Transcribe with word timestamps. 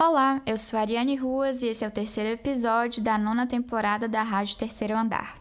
Olá, 0.00 0.40
eu 0.46 0.56
sou 0.56 0.78
Ariane 0.78 1.16
Ruas 1.16 1.60
e 1.60 1.66
esse 1.66 1.84
é 1.84 1.88
o 1.88 1.90
terceiro 1.90 2.30
episódio 2.30 3.02
da 3.02 3.18
nona 3.18 3.48
temporada 3.48 4.06
da 4.06 4.22
Rádio 4.22 4.56
Terceiro 4.56 4.96
Andar. 4.96 5.36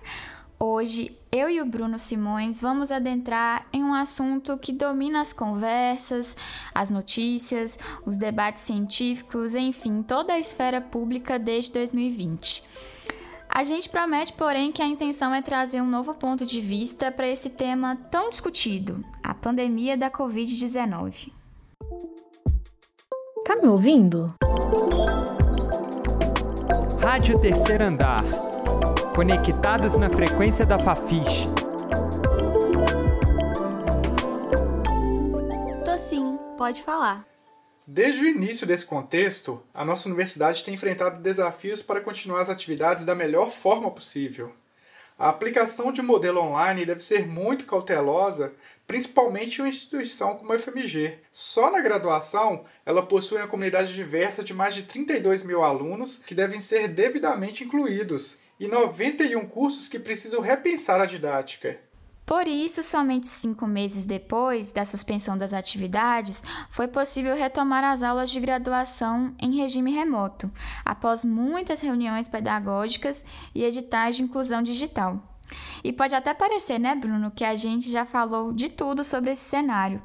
Hoje, 0.60 1.16
eu 1.32 1.48
e 1.48 1.62
o 1.62 1.66
Bruno 1.66 2.00
Simões 2.00 2.60
vamos 2.60 2.92
adentrar 2.92 3.68
em 3.72 3.84
um 3.84 3.94
assunto 3.94 4.58
que 4.58 4.74
domina 4.74 5.22
as 5.22 5.32
conversas, 5.32 6.36
as 6.74 6.90
notícias, 6.90 7.78
os 8.04 8.18
debates 8.18 8.64
científicos, 8.64 9.54
enfim, 9.54 10.02
toda 10.02 10.34
a 10.34 10.40
esfera 10.40 10.82
pública 10.82 11.38
desde 11.38 11.74
2020. 11.74 12.64
A 13.48 13.64
gente 13.64 13.88
promete, 13.88 14.34
porém, 14.34 14.72
que 14.72 14.82
a 14.82 14.88
intenção 14.88 15.36
é 15.36 15.42
trazer 15.44 15.82
um 15.82 15.88
novo 15.88 16.16
ponto 16.16 16.48
de 16.48 16.60
vista 16.60 17.12
para 17.12 17.28
esse 17.28 17.52
tema 17.52 17.96
tão 18.10 18.32
discutido, 18.32 19.06
a 19.22 19.36
pandemia 19.36 19.96
da 19.96 20.10
Covid-19. 20.10 21.32
Tá 23.48 23.56
me 23.56 23.70
ouvindo? 23.70 24.36
Rádio 27.02 27.40
Terceiro 27.40 27.86
Andar. 27.86 28.22
Conectados 29.16 29.96
na 29.96 30.10
frequência 30.10 30.66
da 30.66 30.78
Fafiche. 30.78 31.48
Tô 35.86 35.98
sim, 35.98 36.38
pode 36.58 36.84
falar. 36.84 37.26
Desde 37.88 38.26
o 38.26 38.28
início 38.28 38.68
desse 38.68 38.86
contexto, 38.86 39.64
a 39.74 39.86
nossa 39.86 40.10
universidade 40.10 40.62
tem 40.62 40.74
enfrentado 40.74 41.22
desafios 41.22 41.82
para 41.82 42.02
continuar 42.02 42.42
as 42.42 42.50
atividades 42.50 43.06
da 43.06 43.16
melhor 43.16 43.50
forma 43.50 43.90
possível. 43.90 44.52
A 45.20 45.30
aplicação 45.30 45.92
de 45.92 46.00
modelo 46.00 46.40
online 46.40 46.86
deve 46.86 47.02
ser 47.02 47.28
muito 47.28 47.66
cautelosa, 47.66 48.54
principalmente 48.86 49.58
em 49.58 49.62
uma 49.64 49.70
instituição 49.70 50.36
como 50.36 50.54
a 50.54 50.60
FMG. 50.60 51.18
Só 51.32 51.72
na 51.72 51.82
graduação, 51.82 52.66
ela 52.86 53.02
possui 53.02 53.40
uma 53.40 53.48
comunidade 53.48 53.96
diversa 53.96 54.44
de 54.44 54.54
mais 54.54 54.76
de 54.76 54.84
32 54.84 55.42
mil 55.42 55.64
alunos 55.64 56.20
que 56.20 56.36
devem 56.36 56.62
ser 56.62 56.88
devidamente 56.88 57.64
incluídos, 57.64 58.38
e 58.60 58.68
91 58.68 59.48
cursos 59.48 59.88
que 59.88 59.98
precisam 59.98 60.40
repensar 60.40 61.02
a 61.02 61.06
didática. 61.06 61.80
Por 62.28 62.46
isso, 62.46 62.84
somente 62.84 63.26
cinco 63.26 63.66
meses 63.66 64.06
depois 64.06 64.74
da 64.74 64.84
suspensão 64.84 65.38
das 65.38 65.54
atividades, 65.54 66.44
foi 66.70 66.86
possível 66.86 67.34
retomar 67.34 67.86
as 67.86 68.04
aulas 68.04 68.30
de 68.30 68.42
graduação 68.42 69.34
em 69.40 69.56
regime 69.56 69.94
remoto, 69.94 70.52
após 70.84 71.24
muitas 71.24 71.80
reuniões 71.80 72.28
pedagógicas 72.28 73.24
e 73.56 73.64
editais 73.64 74.18
de 74.18 74.24
inclusão 74.24 74.62
digital. 74.62 75.24
E 75.82 75.94
pode 75.94 76.14
até 76.16 76.34
parecer, 76.34 76.78
né, 76.78 76.96
Bruno, 76.96 77.32
que 77.32 77.46
a 77.46 77.56
gente 77.56 77.90
já 77.90 78.06
falou 78.06 78.52
de 78.52 78.68
tudo 78.68 79.06
sobre 79.06 79.32
esse 79.32 79.50
cenário. 79.50 80.02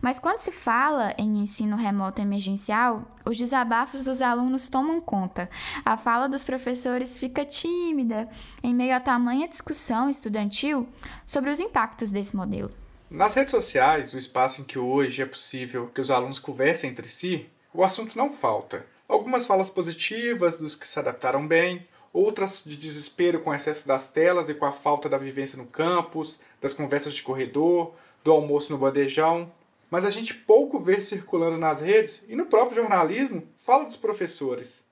Mas 0.00 0.18
quando 0.18 0.38
se 0.38 0.52
fala 0.52 1.14
em 1.18 1.38
ensino 1.38 1.76
remoto 1.76 2.22
emergencial, 2.22 3.02
os 3.26 3.36
desabafos 3.36 4.04
dos 4.04 4.22
alunos 4.22 4.68
tomam 4.68 5.00
conta. 5.00 5.50
A 5.84 5.96
fala 5.96 6.28
dos 6.28 6.44
professores 6.44 7.18
fica 7.18 7.44
tímida 7.44 8.28
em 8.62 8.74
meio 8.74 8.94
a 8.94 9.00
tamanha 9.00 9.48
discussão 9.48 10.08
estudantil 10.08 10.88
sobre 11.26 11.50
os 11.50 11.60
impactos 11.60 12.10
desse 12.10 12.36
modelo. 12.36 12.70
Nas 13.10 13.34
redes 13.34 13.50
sociais, 13.50 14.12
o 14.12 14.18
espaço 14.18 14.60
em 14.60 14.64
que 14.64 14.78
hoje 14.78 15.22
é 15.22 15.26
possível 15.26 15.90
que 15.94 16.00
os 16.00 16.10
alunos 16.10 16.38
conversem 16.38 16.90
entre 16.90 17.08
si, 17.08 17.48
o 17.72 17.82
assunto 17.82 18.16
não 18.16 18.30
falta. 18.30 18.86
Algumas 19.08 19.46
falas 19.46 19.70
positivas 19.70 20.56
dos 20.56 20.74
que 20.74 20.86
se 20.86 20.98
adaptaram 20.98 21.46
bem, 21.46 21.88
outras 22.12 22.62
de 22.64 22.76
desespero 22.76 23.40
com 23.40 23.50
o 23.50 23.54
excesso 23.54 23.88
das 23.88 24.10
telas 24.10 24.48
e 24.48 24.54
com 24.54 24.66
a 24.66 24.72
falta 24.72 25.08
da 25.08 25.16
vivência 25.16 25.56
no 25.56 25.66
campus, 25.66 26.38
das 26.60 26.74
conversas 26.74 27.14
de 27.14 27.22
corredor, 27.22 27.94
do 28.22 28.30
almoço 28.30 28.70
no 28.72 28.78
bandejão 28.78 29.50
mas 29.90 30.04
a 30.04 30.10
gente 30.10 30.34
pouco 30.34 30.78
vê 30.78 31.00
circulando 31.00 31.58
nas 31.58 31.80
redes 31.80 32.24
e 32.28 32.36
no 32.36 32.46
próprio 32.46 32.82
jornalismo 32.82 33.42
fala 33.56 33.84
dos 33.84 33.96
professores. 33.96 34.84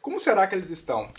Como 0.00 0.20
será 0.20 0.46
que 0.46 0.54
eles 0.54 0.70
estão? 0.70 1.10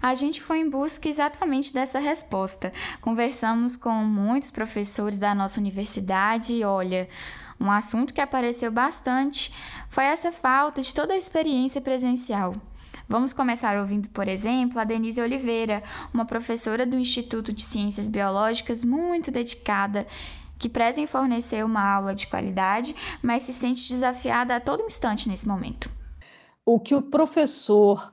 A 0.00 0.14
gente 0.14 0.40
foi 0.40 0.58
em 0.58 0.70
busca 0.70 1.08
exatamente 1.08 1.74
dessa 1.74 1.98
resposta. 1.98 2.72
Conversamos 3.00 3.76
com 3.76 3.90
muitos 3.90 4.50
professores 4.50 5.18
da 5.18 5.34
nossa 5.34 5.60
universidade 5.60 6.54
e 6.54 6.64
olha, 6.64 7.08
um 7.60 7.70
assunto 7.70 8.14
que 8.14 8.20
apareceu 8.20 8.70
bastante 8.70 9.52
foi 9.90 10.04
essa 10.04 10.30
falta 10.30 10.80
de 10.80 10.94
toda 10.94 11.14
a 11.14 11.18
experiência 11.18 11.80
presencial. 11.80 12.54
Vamos 13.08 13.32
começar 13.32 13.76
ouvindo, 13.78 14.10
por 14.10 14.28
exemplo, 14.28 14.78
a 14.78 14.84
Denise 14.84 15.20
Oliveira, 15.20 15.82
uma 16.12 16.26
professora 16.26 16.84
do 16.84 16.98
Instituto 16.98 17.54
de 17.54 17.64
Ciências 17.64 18.06
Biológicas 18.06 18.84
muito 18.84 19.30
dedicada 19.30 20.06
que 20.58 20.68
preza 20.68 21.00
em 21.00 21.06
fornecer 21.06 21.64
uma 21.64 21.82
aula 21.82 22.14
de 22.14 22.26
qualidade, 22.26 22.94
mas 23.22 23.44
se 23.44 23.52
sente 23.52 23.88
desafiada 23.88 24.56
a 24.56 24.60
todo 24.60 24.82
instante 24.82 25.28
nesse 25.28 25.46
momento. 25.46 25.90
O 26.64 26.78
que 26.80 26.94
o 26.94 27.02
professor 27.02 28.12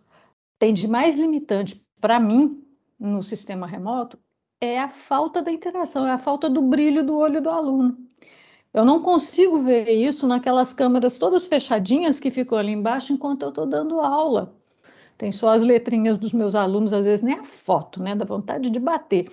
tem 0.59 0.73
de 0.73 0.87
mais 0.87 1.17
limitante 1.17 1.83
para 1.99 2.19
mim 2.19 2.63
no 2.99 3.21
sistema 3.21 3.67
remoto 3.67 4.17
é 4.61 4.79
a 4.79 4.87
falta 4.87 5.41
da 5.41 5.51
interação, 5.51 6.07
é 6.07 6.11
a 6.11 6.17
falta 6.17 6.49
do 6.49 6.61
brilho 6.61 7.05
do 7.05 7.17
olho 7.17 7.41
do 7.41 7.49
aluno. 7.49 7.97
Eu 8.73 8.83
não 8.83 9.01
consigo 9.01 9.59
ver 9.59 9.89
isso 9.89 10.27
naquelas 10.27 10.73
câmeras 10.73 11.17
todas 11.17 11.47
fechadinhas 11.47 12.19
que 12.19 12.29
ficam 12.29 12.57
ali 12.57 12.71
embaixo 12.71 13.13
enquanto 13.13 13.43
eu 13.43 13.49
estou 13.49 13.65
dando 13.65 14.01
aula. 14.01 14.53
Tem 15.17 15.31
só 15.31 15.49
as 15.49 15.61
letrinhas 15.61 16.17
dos 16.17 16.33
meus 16.33 16.55
alunos, 16.55 16.91
às 16.91 17.05
vezes 17.05 17.23
nem 17.23 17.39
a 17.39 17.43
foto, 17.45 18.03
né? 18.03 18.15
Dá 18.15 18.25
vontade 18.25 18.69
de 18.69 18.79
bater 18.79 19.31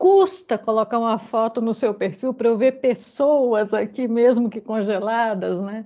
custa 0.00 0.56
colocar 0.56 0.98
uma 0.98 1.18
foto 1.18 1.60
no 1.60 1.74
seu 1.74 1.92
perfil 1.92 2.32
para 2.32 2.48
eu 2.48 2.56
ver 2.56 2.80
pessoas 2.80 3.74
aqui 3.74 4.08
mesmo 4.08 4.48
que 4.48 4.58
congeladas, 4.58 5.60
né? 5.60 5.84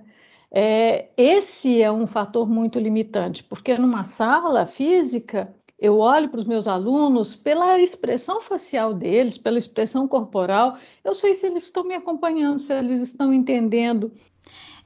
É, 0.49 1.09
esse 1.17 1.81
é 1.81 1.91
um 1.91 2.07
fator 2.07 2.47
muito 2.47 2.79
limitante, 2.79 3.43
porque 3.43 3.77
numa 3.77 4.05
sala 4.05 4.65
física 4.65 5.53
eu 5.77 5.99
olho 5.99 6.29
para 6.29 6.37
os 6.37 6.45
meus 6.45 6.65
alunos 6.65 7.35
pela 7.35 7.77
expressão 7.77 8.39
facial 8.39 8.93
deles, 8.93 9.37
pela 9.37 9.57
expressão 9.57 10.07
corporal, 10.07 10.77
eu 11.03 11.13
sei 11.13 11.35
se 11.35 11.45
eles 11.47 11.63
estão 11.63 11.83
me 11.83 11.93
acompanhando, 11.93 12.61
se 12.61 12.73
eles 12.73 13.01
estão 13.01 13.33
entendendo. 13.33 14.13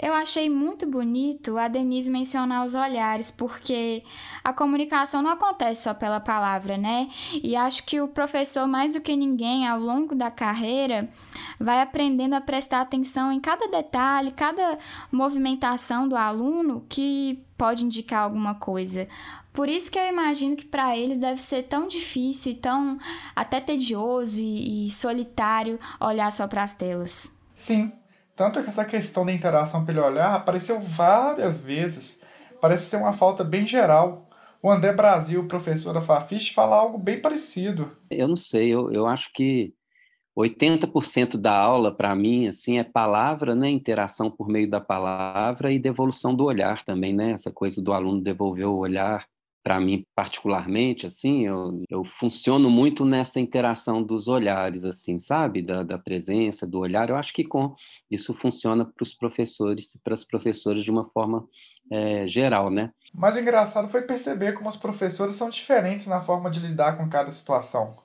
Eu 0.01 0.13
achei 0.13 0.49
muito 0.49 0.87
bonito 0.87 1.57
a 1.57 1.67
Denise 1.67 2.09
mencionar 2.09 2.65
os 2.65 2.73
olhares, 2.73 3.29
porque 3.29 4.01
a 4.41 4.53
comunicação 4.53 5.21
não 5.21 5.31
acontece 5.31 5.83
só 5.83 5.93
pela 5.93 6.21
palavra, 6.21 6.77
né? 6.77 7.09
E 7.33 7.53
acho 7.53 7.83
que 7.83 7.99
o 7.99 8.07
professor, 8.07 8.65
mais 8.65 8.93
do 8.93 9.01
que 9.01 9.13
ninguém, 9.13 9.67
ao 9.67 9.77
longo 9.77 10.15
da 10.15 10.31
carreira, 10.31 11.09
vai 11.59 11.81
aprendendo 11.81 12.33
a 12.33 12.39
prestar 12.39 12.79
atenção 12.79 13.29
em 13.29 13.41
cada 13.41 13.67
detalhe, 13.67 14.31
cada 14.31 14.77
movimentação 15.11 16.07
do 16.07 16.15
aluno 16.15 16.85
que 16.87 17.43
pode 17.57 17.83
indicar 17.83 18.23
alguma 18.23 18.55
coisa. 18.55 19.05
Por 19.51 19.67
isso 19.67 19.91
que 19.91 19.99
eu 19.99 20.07
imagino 20.07 20.55
que 20.55 20.63
para 20.63 20.97
eles 20.97 21.19
deve 21.19 21.41
ser 21.41 21.63
tão 21.63 21.89
difícil 21.89 22.53
e 22.53 22.55
tão 22.55 22.97
até 23.35 23.59
tedioso 23.59 24.39
e, 24.39 24.87
e 24.87 24.91
solitário 24.91 25.77
olhar 25.99 26.31
só 26.31 26.47
para 26.47 26.63
as 26.63 26.73
telas. 26.73 27.35
Sim, 27.53 27.91
tanto 28.39 28.63
que 28.63 28.69
essa 28.69 28.85
questão 28.85 29.25
da 29.25 29.33
interação 29.33 29.83
pelo 29.83 30.01
olhar 30.01 30.33
apareceu 30.33 30.79
várias 30.79 31.61
vezes. 31.61 32.21
Parece 32.61 32.89
ser 32.89 32.95
uma 32.95 33.11
falta 33.11 33.43
bem 33.43 33.65
geral. 33.65 34.29
O 34.63 34.71
André 34.71 34.93
Brasil, 34.93 35.45
professor 35.45 35.91
da 35.91 35.99
Fafiche, 35.99 36.53
fala 36.53 36.77
algo 36.77 36.97
bem 36.97 37.19
parecido. 37.19 37.91
Eu 38.09 38.29
não 38.29 38.37
sei, 38.37 38.69
eu, 38.69 38.93
eu 38.93 39.05
acho 39.05 39.29
que 39.33 39.73
80% 40.37 41.35
da 41.35 41.53
aula, 41.53 41.93
para 41.93 42.15
mim, 42.15 42.47
assim, 42.47 42.79
é 42.79 42.83
palavra, 42.85 43.53
né? 43.53 43.69
Interação 43.69 44.31
por 44.31 44.47
meio 44.47 44.69
da 44.69 44.79
palavra 44.79 45.69
e 45.73 45.77
devolução 45.77 46.33
do 46.33 46.45
olhar 46.45 46.85
também, 46.85 47.13
né? 47.13 47.31
Essa 47.31 47.51
coisa 47.51 47.81
do 47.81 47.91
aluno 47.91 48.23
devolver 48.23 48.67
o 48.67 48.77
olhar 48.77 49.25
para 49.63 49.79
mim 49.79 50.05
particularmente, 50.15 51.05
assim, 51.05 51.45
eu, 51.45 51.83
eu 51.89 52.03
funciono 52.03 52.69
muito 52.69 53.05
nessa 53.05 53.39
interação 53.39 54.01
dos 54.01 54.27
olhares, 54.27 54.85
assim, 54.85 55.19
sabe? 55.19 55.61
Da, 55.61 55.83
da 55.83 55.97
presença, 55.97 56.65
do 56.65 56.79
olhar. 56.79 57.09
Eu 57.09 57.15
acho 57.15 57.33
que 57.33 57.43
com 57.43 57.75
isso 58.09 58.33
funciona 58.33 58.85
para 58.85 59.03
os 59.03 59.13
professores 59.13 59.93
e 59.95 60.01
para 60.01 60.13
as 60.13 60.23
professoras 60.23 60.83
de 60.83 60.91
uma 60.91 61.09
forma 61.09 61.47
é, 61.91 62.25
geral, 62.27 62.69
né? 62.69 62.91
Mas 63.13 63.35
o 63.35 63.39
engraçado 63.39 63.87
foi 63.87 64.03
perceber 64.03 64.53
como 64.53 64.69
os 64.69 64.77
professores 64.77 65.35
são 65.35 65.49
diferentes 65.49 66.07
na 66.07 66.21
forma 66.21 66.49
de 66.49 66.59
lidar 66.59 66.97
com 66.97 67.09
cada 67.09 67.31
situação. 67.31 67.97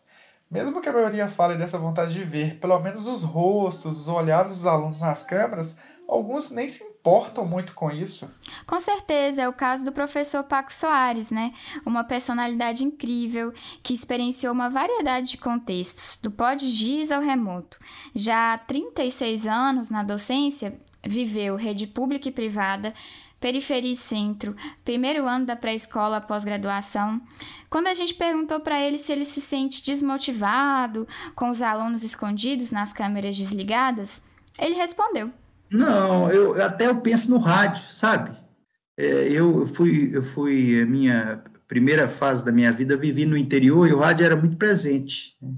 Mesmo 0.51 0.81
que 0.81 0.89
a 0.89 0.93
maioria 0.93 1.27
fale 1.27 1.57
dessa 1.57 1.79
vontade 1.79 2.13
de 2.13 2.23
ver, 2.23 2.59
pelo 2.61 2.79
menos 2.79 3.07
os 3.07 3.23
rostos, 3.23 4.01
os 4.01 4.09
olhares 4.09 4.53
dos 4.53 4.67
alunos 4.67 5.01
nas 5.01 5.25
câmeras, 5.25 5.77
alguns 6.09 6.51
nem 6.51 6.69
se 6.69 6.85
importam 6.85 7.45
muito 7.45 7.75
com 7.75 7.91
isso. 7.91 8.31
Com 8.67 8.79
certeza, 8.79 9.43
é 9.43 9.49
o 9.49 9.53
caso 9.53 9.85
do 9.85 9.93
professor 9.93 10.45
Paco 10.45 10.73
Soares, 10.73 11.31
né? 11.31 11.53
Uma 11.85 12.05
personalidade 12.05 12.85
incrível 12.85 13.53
que 13.83 13.95
experienciou 13.95 14.53
uma 14.53 14.71
variedade 14.71 15.31
de 15.31 15.39
contextos, 15.39 16.19
do 16.23 16.31
pós-giz 16.31 17.11
ao 17.11 17.21
remoto. 17.21 17.79
Já 18.15 18.55
há 18.55 18.59
36 18.59 19.47
anos 19.47 19.91
na 19.91 20.03
docência, 20.03 20.79
viveu 21.05 21.57
rede 21.57 21.87
pública 21.87 22.29
e 22.29 22.33
privada, 22.33 22.95
periferia 23.45 23.93
e 23.93 23.95
centro, 23.95 24.57
primeiro 24.83 25.29
ano 25.29 25.45
da 25.45 25.55
pré-escola 25.55 26.19
pós-graduação. 26.19 27.21
Quando 27.69 27.89
a 27.89 27.93
gente 27.93 28.15
perguntou 28.15 28.59
para 28.61 28.81
ele 28.81 28.97
se 28.97 29.13
ele 29.13 29.27
se 29.27 29.39
sente 29.39 29.85
desmotivado 29.85 31.07
com 31.35 31.51
os 31.51 31.61
alunos 31.61 32.03
escondidos 32.03 32.71
nas 32.71 32.95
câmeras 32.95 33.37
desligadas, 33.37 34.23
ele 34.59 34.75
respondeu: 34.75 35.31
não, 35.71 36.31
eu 36.31 36.63
até 36.63 36.87
eu 36.87 37.03
penso 37.03 37.29
no 37.29 37.37
rádio, 37.37 37.83
sabe? 37.93 38.35
É, 38.97 39.29
eu 39.31 39.67
fui, 39.75 40.11
eu 40.15 40.23
fui 40.23 40.81
a 40.81 40.87
minha 40.87 41.45
primeira 41.69 42.09
fase 42.09 42.43
da 42.43 42.51
minha 42.51 42.73
vida 42.73 42.97
vivi 42.97 43.27
no 43.27 43.37
interior 43.37 43.87
e 43.87 43.93
o 43.93 43.99
rádio 43.99 44.25
era 44.25 44.37
muito 44.37 44.57
presente. 44.57 45.37
Né? 45.43 45.53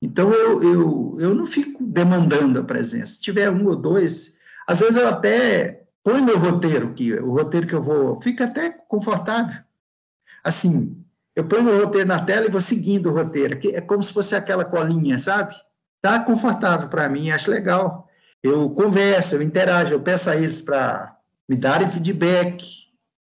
Então 0.00 0.32
eu, 0.32 0.62
eu, 0.62 1.16
eu 1.18 1.34
não 1.34 1.48
fico 1.48 1.82
demandando 1.84 2.60
a 2.60 2.64
presença. 2.64 3.14
Se 3.14 3.20
tiver 3.20 3.50
um 3.50 3.66
ou 3.66 3.74
dois, 3.74 4.36
às 4.68 4.78
vezes 4.78 4.96
eu 4.96 5.08
até 5.08 5.77
ponho 6.08 6.24
meu 6.24 6.38
roteiro 6.38 6.88
aqui, 6.88 7.12
o 7.12 7.34
roteiro 7.34 7.66
que 7.66 7.74
eu 7.74 7.82
vou, 7.82 8.18
fica 8.22 8.44
até 8.44 8.70
confortável. 8.70 9.62
Assim, 10.42 11.04
eu 11.36 11.46
ponho 11.46 11.64
meu 11.64 11.84
roteiro 11.84 12.08
na 12.08 12.24
tela 12.24 12.46
e 12.46 12.50
vou 12.50 12.62
seguindo 12.62 13.10
o 13.10 13.12
roteiro, 13.12 13.60
é 13.74 13.80
como 13.82 14.02
se 14.02 14.12
fosse 14.12 14.34
aquela 14.34 14.64
colinha, 14.64 15.18
sabe? 15.18 15.54
Tá 16.00 16.20
confortável 16.20 16.88
para 16.88 17.10
mim, 17.10 17.30
acho 17.30 17.50
legal. 17.50 18.08
Eu 18.42 18.70
converso, 18.70 19.34
eu 19.34 19.42
interajo, 19.42 19.92
eu 19.92 20.00
peço 20.00 20.30
a 20.30 20.36
eles 20.36 20.62
para 20.62 21.14
me 21.46 21.56
darem 21.56 21.90
feedback, 21.90 22.66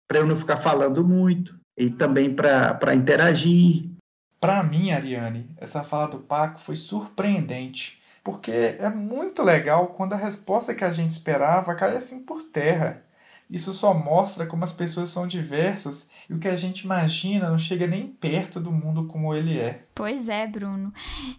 para 0.07 0.19
eu 0.19 0.27
não 0.27 0.37
ficar 0.37 0.59
falando 0.59 1.05
muito, 1.05 1.59
e 1.77 1.91
também 1.91 2.33
para 2.33 2.95
interagir. 2.95 3.91
Para 4.39 4.63
mim, 4.63 4.93
Ariane, 4.93 5.51
essa 5.57 5.83
fala 5.83 6.09
do 6.09 6.19
Paco 6.19 6.61
foi 6.61 6.77
surpreendente, 6.77 8.01
porque 8.29 8.77
é 8.79 8.91
muito 8.91 9.43
legal 9.43 9.87
quando 9.97 10.13
a 10.13 10.17
resposta 10.17 10.75
que 10.75 10.85
a 10.85 10.93
gente 10.93 11.13
esperava 11.13 11.75
cai 11.75 11.97
assim 11.97 12.23
por 12.23 12.43
terra. 12.43 13.03
Isso 13.51 13.73
só 13.73 13.95
mostra 13.95 14.47
como 14.47 14.63
as 14.63 14.73
pessoas 14.73 15.09
são 15.09 15.27
diversas 15.27 16.09
e 16.29 16.35
o 16.35 16.39
que 16.39 16.49
a 16.49 16.57
gente 16.57 16.81
imagina 16.81 17.49
não 17.49 17.57
chega 17.57 17.87
nem 17.87 18.07
perto 18.07 18.61
do 18.61 18.71
mundo 18.71 19.07
como 19.07 19.35
ele 19.35 19.59
é. 19.59 19.87
Pois 19.95 20.29
é, 20.29 20.47
Bruno. 20.47 20.93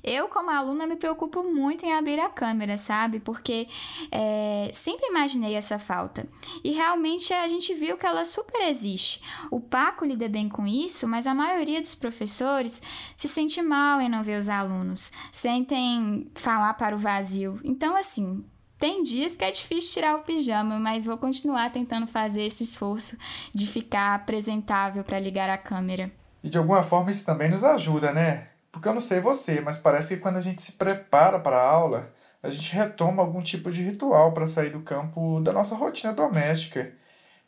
Eu, 0.03 0.27
como 0.27 0.49
aluna, 0.49 0.87
me 0.87 0.95
preocupo 0.95 1.43
muito 1.43 1.85
em 1.85 1.93
abrir 1.93 2.19
a 2.19 2.27
câmera, 2.27 2.77
sabe? 2.77 3.19
Porque 3.19 3.67
é, 4.11 4.71
sempre 4.73 5.07
imaginei 5.07 5.53
essa 5.55 5.77
falta. 5.77 6.27
E 6.63 6.71
realmente 6.71 7.31
a 7.31 7.47
gente 7.47 7.73
viu 7.75 7.95
que 7.95 8.05
ela 8.05 8.25
super 8.25 8.67
existe. 8.67 9.21
O 9.51 9.59
Paco 9.61 10.03
lida 10.03 10.27
bem 10.27 10.49
com 10.49 10.65
isso, 10.65 11.07
mas 11.07 11.27
a 11.27 11.35
maioria 11.35 11.79
dos 11.79 11.93
professores 11.93 12.81
se 13.15 13.27
sente 13.27 13.61
mal 13.61 14.01
em 14.01 14.09
não 14.09 14.23
ver 14.23 14.39
os 14.39 14.49
alunos, 14.49 15.11
sentem 15.31 16.25
falar 16.33 16.73
para 16.73 16.95
o 16.95 16.99
vazio. 16.99 17.59
Então, 17.63 17.95
assim, 17.95 18.43
tem 18.79 19.03
dias 19.03 19.35
que 19.35 19.43
é 19.43 19.51
difícil 19.51 19.93
tirar 19.93 20.15
o 20.15 20.23
pijama, 20.23 20.79
mas 20.79 21.03
vou 21.03 21.17
continuar 21.17 21.71
tentando 21.73 22.07
fazer 22.07 22.43
esse 22.43 22.63
esforço 22.63 23.17
de 23.53 23.67
ficar 23.67 24.15
apresentável 24.15 25.03
para 25.03 25.19
ligar 25.19 25.49
a 25.49 25.57
câmera. 25.57 26.09
E 26.41 26.49
de 26.49 26.57
alguma 26.57 26.81
forma 26.81 27.11
isso 27.11 27.25
também 27.25 27.49
nos 27.49 27.63
ajuda, 27.63 28.13
né? 28.13 28.47
Porque 28.71 28.87
eu 28.87 28.93
não 28.93 29.01
sei 29.01 29.19
você, 29.19 29.59
mas 29.59 29.77
parece 29.77 30.15
que 30.15 30.21
quando 30.21 30.37
a 30.37 30.41
gente 30.41 30.61
se 30.61 30.73
prepara 30.73 31.39
para 31.39 31.57
a 31.57 31.69
aula, 31.69 32.13
a 32.41 32.49
gente 32.49 32.73
retoma 32.73 33.21
algum 33.21 33.41
tipo 33.41 33.69
de 33.69 33.83
ritual 33.83 34.31
para 34.31 34.47
sair 34.47 34.69
do 34.69 34.79
campo 34.79 35.41
da 35.41 35.51
nossa 35.51 35.75
rotina 35.75 36.13
doméstica. 36.13 36.93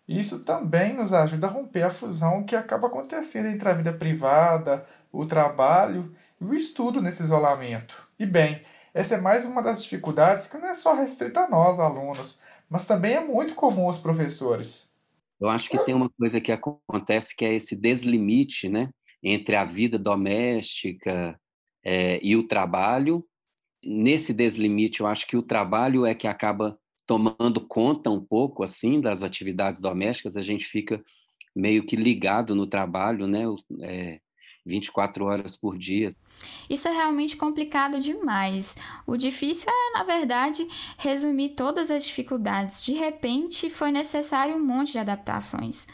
E 0.08 0.20
isso 0.20 0.40
também 0.40 0.94
nos 0.94 1.14
ajuda 1.14 1.48
a 1.48 1.50
romper 1.50 1.84
a 1.84 1.90
fusão 1.90 2.44
que 2.44 2.56
acaba 2.58 2.88
acontecendo 2.88 3.48
entre 3.48 3.70
a 3.70 3.74
vida 3.74 3.94
privada, 3.94 4.86
o 5.12 5.26
trabalho 5.26 6.14
e 6.42 6.44
o 6.44 6.54
estudo 6.54 7.02
nesse 7.02 7.24
isolamento. 7.24 8.06
E 8.20 8.26
bem, 8.26 8.62
essa 8.94 9.16
é 9.16 9.22
mais 9.22 9.46
uma 9.46 9.62
das 9.62 9.84
dificuldades 9.84 10.48
que 10.48 10.58
não 10.58 10.68
é 10.68 10.74
só 10.74 10.94
restrita 10.94 11.42
a 11.42 11.50
nós, 11.50 11.80
alunos, 11.80 12.38
mas 12.70 12.86
também 12.86 13.14
é 13.14 13.24
muito 13.24 13.56
comum 13.56 13.86
aos 13.86 13.98
professores. 13.98 14.90
Eu 15.40 15.50
acho 15.50 15.70
que 15.70 15.78
tem 15.80 15.96
uma 15.96 16.10
coisa 16.10 16.40
que 16.40 16.52
acontece 16.52 17.36
que 17.36 17.44
é 17.44 17.54
esse 17.54 17.76
deslimite 17.76 18.70
né, 18.70 18.90
entre 19.24 19.56
a 19.56 19.66
vida 19.66 19.98
doméstica 19.98 21.40
é, 21.84 22.20
e 22.24 22.36
o 22.36 22.48
trabalho. 22.48 23.26
Nesse 23.84 24.34
deslimite, 24.34 25.02
eu 25.02 25.08
acho 25.08 25.26
que 25.26 25.36
o 25.36 25.42
trabalho 25.42 26.06
é 26.06 26.14
que 26.14 26.28
acaba 26.28 26.78
tomando 27.08 27.60
conta 27.60 28.10
um 28.10 28.24
pouco 28.24 28.64
assim 28.64 29.02
das 29.02 29.24
atividades 29.24 29.82
domésticas. 29.82 30.38
A 30.38 30.44
gente 30.44 30.66
fica 30.66 31.04
meio 31.56 31.84
que 31.84 31.96
ligado 31.96 32.56
no 32.56 32.68
trabalho, 32.68 33.28
né? 33.28 33.44
É, 33.82 34.20
24 34.66 35.26
horas 35.26 35.56
por 35.56 35.78
dia. 35.78 36.10
Isso 36.70 36.88
é 36.88 36.92
realmente 36.92 37.36
complicado 37.36 38.00
demais. 38.00 38.76
O 39.06 39.18
difícil 39.18 39.70
é, 39.70 39.98
na 39.98 40.04
verdade, 40.04 40.68
resumir 40.98 41.50
todas 41.50 41.92
as 41.92 42.06
dificuldades. 42.06 42.84
De 42.84 42.94
repente, 42.94 43.70
foi 43.70 43.92
necessário 43.92 44.56
um 44.56 44.66
monte 44.66 44.94
de 44.94 45.00
adaptações. 45.00 45.88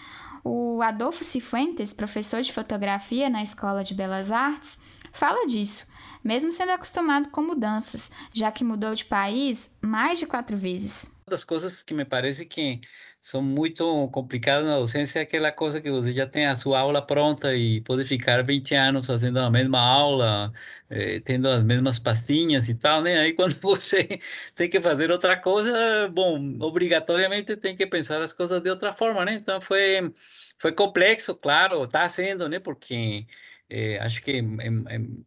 O 0.44 0.82
Adolfo 0.82 1.24
Cifuentes, 1.24 1.92
professor 1.94 2.42
de 2.42 2.54
fotografia 2.54 3.30
na 3.30 3.44
Escola 3.44 3.84
de 3.84 3.94
Belas 3.94 4.32
Artes, 4.32 4.80
fala 5.12 5.46
disso, 5.46 5.86
mesmo 6.24 6.52
sendo 6.52 6.72
acostumado 6.72 7.30
com 7.30 7.42
mudanças, 7.42 8.12
já 8.34 8.52
que 8.52 8.64
mudou 8.64 8.94
de 8.94 9.06
país 9.06 9.70
mais 9.82 10.20
de 10.20 10.26
quatro 10.26 10.56
vezes. 10.56 11.14
Uma 11.26 11.32
das 11.32 11.44
coisas 11.44 11.84
que 11.84 11.94
me 11.94 12.06
parece 12.06 12.46
que 12.46 12.80
são 13.22 13.42
muito 13.42 14.10
complicadas 14.10 14.66
na 14.66 14.78
docência, 14.78 15.20
é 15.20 15.24
aquela 15.24 15.52
coisa 15.52 15.82
que 15.82 15.92
você 15.92 16.12
já 16.14 16.26
tem 16.28 16.46
a 16.46 16.56
sua 16.56 16.80
aula 16.80 17.06
pronta 17.06 17.54
e 17.56 17.82
pode 17.82 18.06
ficar 18.06 18.44
20 18.44 18.74
anos 18.76 19.08
fazendo 19.08 19.40
a 19.40 19.50
mesma 19.50 19.80
aula, 19.80 20.54
eh, 20.90 21.20
tendo 21.22 21.50
as 21.50 21.64
mesmas 21.64 22.00
pastinhas 22.00 22.70
e 22.70 22.76
tal, 22.76 23.02
né? 23.02 23.20
Aí 23.20 23.34
quando 23.34 23.56
você 23.62 24.20
tem 24.56 24.70
que 24.70 24.80
fazer 24.80 25.12
outra 25.12 25.36
coisa, 25.38 26.08
bom, 26.10 26.58
obrigatoriamente 26.62 27.58
tem 27.58 27.76
que 27.76 27.86
pensar 27.88 28.22
as 28.22 28.34
coisas 28.34 28.62
de 28.62 28.70
outra 28.70 28.94
forma, 28.94 29.26
né? 29.26 29.34
Então 29.34 29.60
foi, 29.60 30.14
foi 30.58 30.72
complexo, 30.72 31.36
claro, 31.36 31.84
está 31.84 32.08
sendo, 32.10 32.48
né? 32.48 32.60
Porque 32.60 33.26
eh, 33.70 33.98
acho 34.00 34.22
que, 34.22 34.42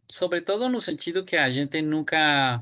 sobretudo 0.09 0.67
no 0.69 0.81
sentido 0.81 1.23
que 1.23 1.37
a 1.37 1.49
gente 1.49 1.81
nunca 1.81 2.61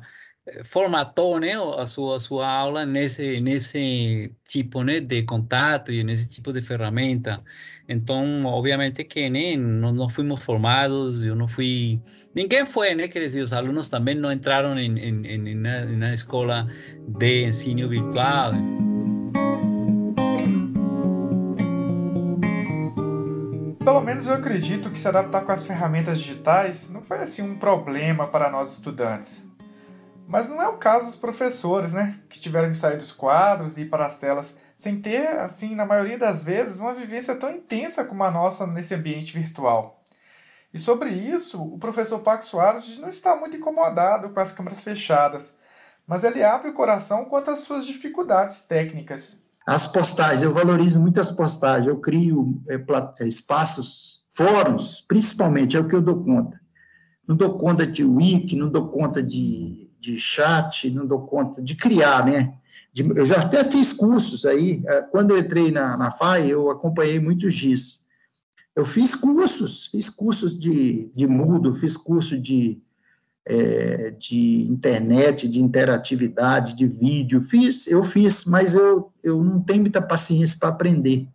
formatou 0.63 1.40
né, 1.40 1.54
a 1.78 1.86
sua, 1.86 2.18
a 2.18 2.19
sua 2.19 2.48
aula 2.48 2.86
nesse, 2.86 3.40
nesse 3.42 4.34
tipo 4.46 4.84
né, 4.84 5.00
de 5.00 5.24
contato 5.24 5.92
e 5.92 6.04
nesse 6.04 6.28
tipo 6.28 6.51
de 6.51 6.62
ferramenta. 6.62 7.44
Então, 7.88 8.46
obviamente 8.46 9.04
que 9.04 9.30
né, 9.30 9.56
não, 9.56 9.92
não 9.92 10.07
fomos 10.10 10.44
formados, 10.44 11.24
eu 11.24 11.36
não 11.36 11.48
fui... 11.48 12.00
Ninguém 12.36 12.66
foi, 12.66 12.94
né? 12.94 13.07
Quer 13.07 13.22
dizer, 13.22 13.42
os 13.42 13.51
alunos 13.51 13.90
também 13.90 14.13
não 14.13 14.31
entraram 14.31 14.78
em, 14.78 14.98
em, 15.00 15.25
em, 15.25 15.56
na, 15.56 15.86
na 15.86 16.13
escola 16.13 16.68
de 17.07 17.45
ensino 17.45 17.90
virtual. 17.90 18.54
Pelo 23.84 24.02
menos 24.02 24.28
eu 24.28 24.36
acredito 24.36 24.92
que 24.92 25.00
se 25.00 25.07
adaptar 25.07 25.42
com 25.42 25.52
as 25.52 25.66
ferramentas 25.66 26.19
digitais 26.19 26.92
não 26.92 27.02
foi 27.02 27.18
assim 27.24 27.42
um 27.42 27.57
problema 27.57 28.28
para 28.28 28.52
nós 28.52 28.74
estudantes. 28.74 29.49
Mas 30.30 30.48
não 30.48 30.62
é 30.62 30.68
o 30.68 30.78
caso 30.78 31.08
dos 31.08 31.16
professores, 31.16 31.92
né? 31.92 32.20
Que 32.30 32.40
tiveram 32.40 32.70
que 32.70 32.78
sair 32.78 32.98
dos 32.98 33.12
quadros 33.12 33.80
e 33.80 33.81
ir 33.81 33.86
para 33.90 34.06
as 34.06 34.20
telas 34.20 34.56
sem 34.76 35.02
ter, 35.02 35.28
assim, 35.40 35.74
na 35.74 35.88
maioria 35.88 36.20
das 36.20 36.44
vezes, 36.44 36.80
uma 36.80 36.94
vivência 36.94 37.34
tão 37.36 37.50
intensa 37.50 38.06
como 38.06 38.24
a 38.24 38.30
nossa 38.30 38.68
nesse 38.68 38.94
ambiente 38.94 39.36
virtual. 39.36 40.04
E 40.71 40.78
sobre 40.78 41.09
isso, 41.09 41.59
o 41.59 41.80
professor 41.80 42.19
Paco 42.19 42.45
Soares 42.45 43.00
não 43.00 43.09
está 43.09 43.36
muito 43.36 43.57
incomodado 43.57 44.30
com 44.30 44.40
as 44.40 44.52
câmeras 44.52 44.83
fechadas, 44.83 45.57
mas 46.06 46.24
ele 46.24 46.44
abre 46.44 46.69
o 46.69 46.76
coração 46.76 47.26
quanto 47.26 47.50
às 47.50 47.62
suas 47.62 47.83
dificuldades 47.83 48.62
técnicas. 48.62 49.42
As 49.66 49.88
postagens, 49.88 50.44
eu 50.44 50.54
valorizo 50.54 51.00
muito 51.00 51.19
as 51.19 51.31
postagens, 51.31 51.88
eu 51.88 52.00
crio 52.00 52.62
é, 52.69 52.76
é 53.24 53.28
espaços, 53.28 54.24
fóruns, 54.31 55.02
principalmente, 55.02 55.76
é 55.76 55.80
o 55.80 55.88
que 55.88 55.95
eu 55.95 56.04
dou 56.04 56.24
conta. 56.24 56.62
Não 57.28 57.36
dou 57.36 57.57
conta 57.57 57.88
de 57.88 58.06
wiki, 58.06 58.56
não 58.56 58.69
dou 58.69 58.90
conta 58.90 59.24
de 59.24 59.89
de 59.99 60.18
chat, 60.19 60.89
não 60.89 61.06
dou 61.06 61.21
conta 61.27 61.61
de 61.61 61.75
criar, 61.75 62.25
né? 62.25 62.53
De, 62.94 63.03
eu 63.03 63.25
já 63.25 63.41
até 63.41 63.63
fiz 63.63 63.94
cursos 63.94 64.45
aí. 64.45 64.81
É, 64.87 65.01
quando 65.01 65.31
eu 65.31 65.37
entrei 65.37 65.71
na, 65.71 65.97
na 65.97 66.11
FAI, 66.11 66.47
eu 66.47 66.69
acompanhei 66.69 67.19
muitos 67.19 67.53
GIS. 67.53 68.06
Eu 68.75 68.85
fiz 68.85 69.13
cursos, 69.13 69.87
fiz 69.87 70.09
cursos 70.09 70.57
de, 70.57 71.11
de 71.13 71.27
Moodle, 71.27 71.75
fiz 71.75 71.97
curso 71.97 72.39
de, 72.39 72.81
é, 73.45 74.11
de 74.11 74.68
internet, 74.69 75.47
de 75.47 75.61
interatividade, 75.61 76.75
de 76.75 76.87
vídeo, 76.87 77.41
fiz, 77.41 77.87
eu 77.87 78.03
fiz, 78.03 78.45
mas 78.45 78.75
eu, 78.75 79.11
eu 79.23 79.44
não 79.44 79.61
tenho 79.61 79.81
muita 79.81 80.01
paciência 80.01 80.57
para 80.57 80.69
aprender 80.69 81.27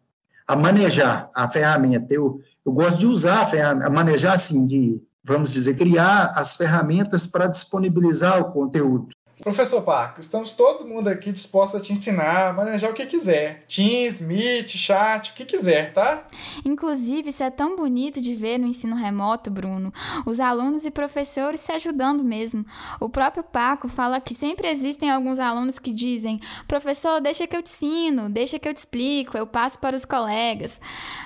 a 0.46 0.56
manejar 0.56 1.30
a 1.34 1.48
ferramenta. 1.50 2.12
Eu, 2.12 2.40
eu 2.64 2.72
gosto 2.72 2.98
de 2.98 3.06
usar 3.06 3.42
a 3.42 3.46
ferramenta, 3.46 3.86
a 3.86 3.90
manejar 3.90 4.34
assim, 4.34 4.66
de 4.66 5.02
vamos 5.24 5.52
dizer, 5.52 5.74
criar 5.76 6.32
as 6.36 6.54
ferramentas 6.54 7.26
para 7.26 7.46
disponibilizar 7.46 8.40
o 8.40 8.52
conteúdo. 8.52 9.08
Professor 9.42 9.82
Parco, 9.82 10.20
estamos 10.20 10.52
todo 10.52 10.86
mundo 10.86 11.08
aqui 11.08 11.32
disposto 11.32 11.76
a 11.76 11.80
te 11.80 11.92
ensinar, 11.92 12.48
a 12.48 12.52
manejar 12.52 12.90
o 12.90 12.94
que 12.94 13.04
quiser. 13.04 13.64
Teams, 13.66 14.20
Meet, 14.20 14.76
Chat, 14.76 15.32
o 15.32 15.34
que 15.34 15.44
quiser, 15.44 15.92
tá? 15.92 16.24
Inclusive, 16.64 17.30
isso 17.30 17.42
é 17.42 17.50
tão 17.50 17.74
bonito 17.76 18.20
de 18.20 18.34
ver 18.36 18.58
no 18.58 18.66
ensino 18.66 18.94
remoto, 18.94 19.50
Bruno. 19.50 19.92
Os 20.24 20.38
alunos 20.38 20.86
e 20.86 20.90
professores 20.90 21.60
se 21.60 21.72
ajudando 21.72 22.22
mesmo. 22.22 22.64
O 23.00 23.08
próprio 23.08 23.42
Paco 23.42 23.88
fala 23.88 24.20
que 24.20 24.34
sempre 24.34 24.68
existem 24.68 25.10
alguns 25.10 25.40
alunos 25.40 25.78
que 25.80 25.92
dizem: 25.92 26.38
professor, 26.68 27.20
deixa 27.20 27.46
que 27.46 27.56
eu 27.56 27.62
te 27.62 27.72
ensino, 27.74 28.30
deixa 28.30 28.58
que 28.58 28.68
eu 28.68 28.74
te 28.74 28.78
explico, 28.78 29.36
eu 29.36 29.46
passo 29.46 29.78
para 29.78 29.96
os 29.96 30.04
colegas. 30.04 30.80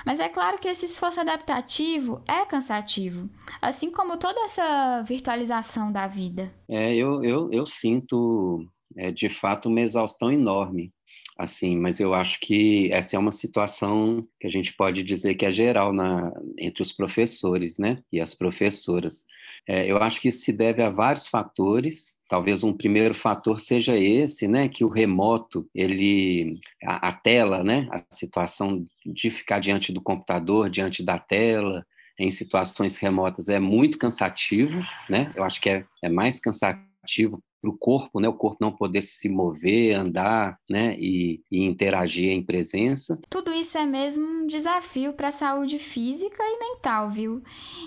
Mas 0.05 0.19
é 0.19 0.27
claro 0.27 0.57
que 0.57 0.67
esse 0.67 0.85
esforço 0.85 1.19
adaptativo 1.19 2.21
é 2.27 2.43
cansativo, 2.45 3.29
assim 3.61 3.91
como 3.91 4.17
toda 4.17 4.39
essa 4.45 5.03
virtualização 5.03 5.91
da 5.91 6.07
vida. 6.07 6.51
É, 6.67 6.95
eu, 6.95 7.23
eu, 7.23 7.51
eu 7.51 7.65
sinto, 7.99 8.65
é, 8.97 9.11
de 9.11 9.29
fato, 9.29 9.69
uma 9.69 9.81
exaustão 9.81 10.31
enorme. 10.31 10.91
assim, 11.39 11.77
mas 11.77 12.01
eu 12.01 12.13
acho 12.13 12.37
que 12.41 12.91
essa 12.91 13.15
é 13.15 13.19
uma 13.19 13.31
situação 13.31 14.27
que 14.41 14.45
a 14.45 14.49
gente 14.49 14.73
pode 14.73 15.01
dizer 15.03 15.35
que 15.35 15.45
é 15.45 15.51
geral 15.51 15.93
na, 15.93 16.33
entre 16.57 16.83
os 16.83 16.91
professores, 16.91 17.77
né, 17.79 18.03
e 18.11 18.19
as 18.19 18.35
professoras. 18.35 19.25
É, 19.65 19.89
eu 19.89 19.97
acho 19.97 20.19
que 20.19 20.27
isso 20.27 20.39
se 20.39 20.51
deve 20.51 20.83
a 20.83 20.89
vários 20.89 21.27
fatores. 21.29 22.17
Talvez 22.27 22.61
um 22.61 22.73
primeiro 22.73 23.13
fator 23.15 23.61
seja 23.61 23.97
esse, 23.97 24.49
né, 24.49 24.67
que 24.67 24.83
o 24.83 24.89
remoto, 24.89 25.65
ele, 25.73 26.59
a, 26.83 27.07
a 27.07 27.13
tela, 27.13 27.63
né, 27.63 27.87
a 27.89 28.03
situação 28.13 28.85
de 29.05 29.29
ficar 29.29 29.59
diante 29.59 29.93
do 29.93 30.01
computador, 30.01 30.69
diante 30.69 31.01
da 31.01 31.17
tela, 31.17 31.85
em 32.19 32.31
situações 32.31 32.97
remotas 32.97 33.47
é 33.47 33.59
muito 33.59 33.97
cansativo, 33.97 34.77
né? 35.09 35.31
Eu 35.37 35.43
acho 35.45 35.61
que 35.61 35.69
é, 35.69 35.85
é 36.03 36.09
mais 36.09 36.37
cansativo 36.37 37.41
para 37.61 37.69
o 37.69 37.77
corpo, 37.77 38.19
né? 38.19 38.27
O 38.27 38.33
corpo 38.33 38.57
não 38.61 38.71
poder 38.71 39.01
se 39.01 39.27
mover, 39.27 39.95
andar, 39.95 40.57
né? 40.69 40.95
E, 40.99 41.41
e 41.51 41.63
interagir 41.63 42.29
em 42.29 42.43
presença. 42.43 43.19
Tudo 43.29 43.51
isso 43.51 43.77
é 43.77 43.85
mesmo 43.85 44.25
um 44.25 44.47
desafio 44.47 45.13
para 45.13 45.27
a 45.27 45.31
saúde 45.31 45.77
física 45.77 46.41
e 46.41 46.59
mental, 46.59 47.09
viu? 47.09 47.41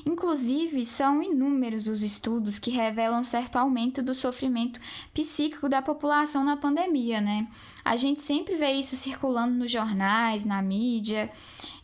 Inclusive, 0.07 0.85
são 0.85 1.23
inúmeros 1.23 1.89
os 1.89 2.03
estudos 2.03 2.59
que 2.59 2.71
revelam 2.71 3.25
certo 3.25 3.57
aumento 3.57 4.03
do 4.03 4.15
sofrimento 4.15 4.81
psíquico 5.15 5.69
da 5.69 5.81
população 5.81 6.45
na 6.45 6.57
pandemia, 6.57 7.21
né? 7.21 7.49
A 7.85 7.97
gente 7.97 8.21
sempre 8.21 8.55
vê 8.57 8.73
isso 8.73 8.95
circulando 8.95 9.55
nos 9.55 9.71
jornais, 9.71 10.45
na 10.45 10.63
mídia, 10.63 11.31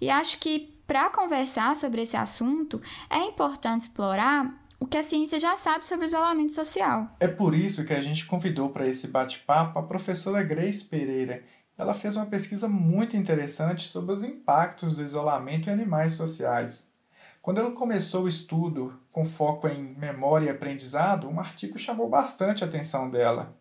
e 0.01 0.11
acho 0.11 0.39
que 0.39 0.79
para 0.87 1.11
conversar 1.11 1.77
sobre 1.77 2.03
esse 2.03 2.17
assunto 2.17 2.81
é 3.11 3.23
importante 3.25 3.83
explorar 3.83 4.68
o 4.81 4.87
que 4.87 4.97
a 4.97 5.03
ciência 5.03 5.39
já 5.39 5.57
sabe 5.57 5.85
sobre 5.85 6.05
o 6.05 6.09
isolamento 6.09 6.53
social. 6.53 7.09
É 7.19 7.27
por 7.27 7.55
isso 7.55 7.85
que 7.85 7.93
a 7.93 8.01
gente 8.01 8.27
convidou 8.27 8.71
para 8.71 8.87
esse 8.87 9.09
bate-papo 9.09 9.79
a 9.79 9.83
professora 9.83 10.43
Grace 10.43 10.85
Pereira. 10.85 11.43
Ela 11.77 11.95
fez 11.95 12.17
uma 12.17 12.27
pesquisa 12.27 12.69
muito 12.69 13.17
interessante 13.17 13.89
sobre 13.89 14.15
os 14.15 14.23
impactos 14.23 14.95
do 14.95 15.03
isolamento 15.03 15.69
em 15.69 15.73
animais 15.73 16.13
sociais. 16.13 16.93
Quando 17.41 17.61
ela 17.61 17.71
começou 17.71 18.25
o 18.25 18.29
estudo 18.29 19.01
com 19.13 19.25
foco 19.25 19.69
em 19.69 19.95
memória 19.97 20.47
e 20.47 20.51
aprendizado, 20.51 21.29
um 21.29 21.41
artigo 21.41 21.79
chamou 21.79 22.09
bastante 22.09 22.63
a 22.63 22.67
atenção 22.67 23.11
dela. 23.11 23.57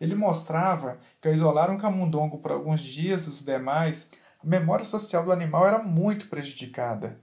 Ele 0.00 0.14
mostrava 0.14 0.98
que 1.20 1.28
ao 1.28 1.34
isolar 1.34 1.70
um 1.70 1.78
camundongo 1.78 2.38
por 2.38 2.52
alguns 2.52 2.82
dias 2.82 3.26
dos 3.26 3.42
demais, 3.42 4.10
a 4.42 4.46
memória 4.46 4.84
social 4.84 5.24
do 5.24 5.32
animal 5.32 5.66
era 5.66 5.78
muito 5.78 6.28
prejudicada. 6.28 7.18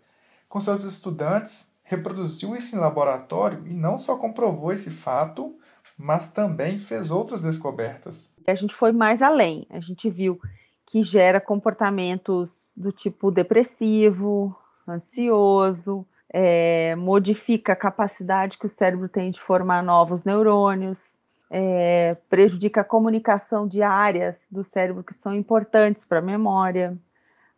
Com 0.47 0.59
seus 0.59 0.83
estudantes, 0.83 1.68
reproduziu 1.89 2.55
isso 2.55 2.75
em 2.75 2.79
laboratório 2.79 3.65
e 3.65 3.73
não 3.73 3.97
só 3.97 4.15
comprovou 4.15 4.71
esse 4.71 4.91
fato, 4.91 5.57
mas 5.97 6.29
também 6.29 6.77
fez 6.77 7.09
outras 7.09 7.41
descobertas. 7.41 8.31
A 8.47 8.53
gente 8.53 8.75
foi 8.75 8.91
mais 8.91 9.23
além. 9.23 9.65
A 9.71 9.79
gente 9.79 10.07
viu 10.07 10.39
que 10.85 11.01
gera 11.01 11.41
comportamentos 11.41 12.51
do 12.77 12.91
tipo 12.91 13.31
depressivo, 13.31 14.55
ansioso, 14.87 16.05
é, 16.31 16.95
modifica 16.95 17.73
a 17.73 17.75
capacidade 17.75 18.59
que 18.59 18.67
o 18.67 18.69
cérebro 18.69 19.09
tem 19.09 19.31
de 19.31 19.39
formar 19.39 19.83
novos 19.83 20.23
neurônios, 20.23 21.15
é, 21.49 22.15
prejudica 22.29 22.81
a 22.81 22.83
comunicação 22.83 23.67
de 23.67 23.81
áreas 23.81 24.45
do 24.51 24.63
cérebro 24.63 25.03
que 25.03 25.13
são 25.13 25.33
importantes 25.33 26.05
para 26.05 26.19
a 26.19 26.21
memória, 26.21 26.95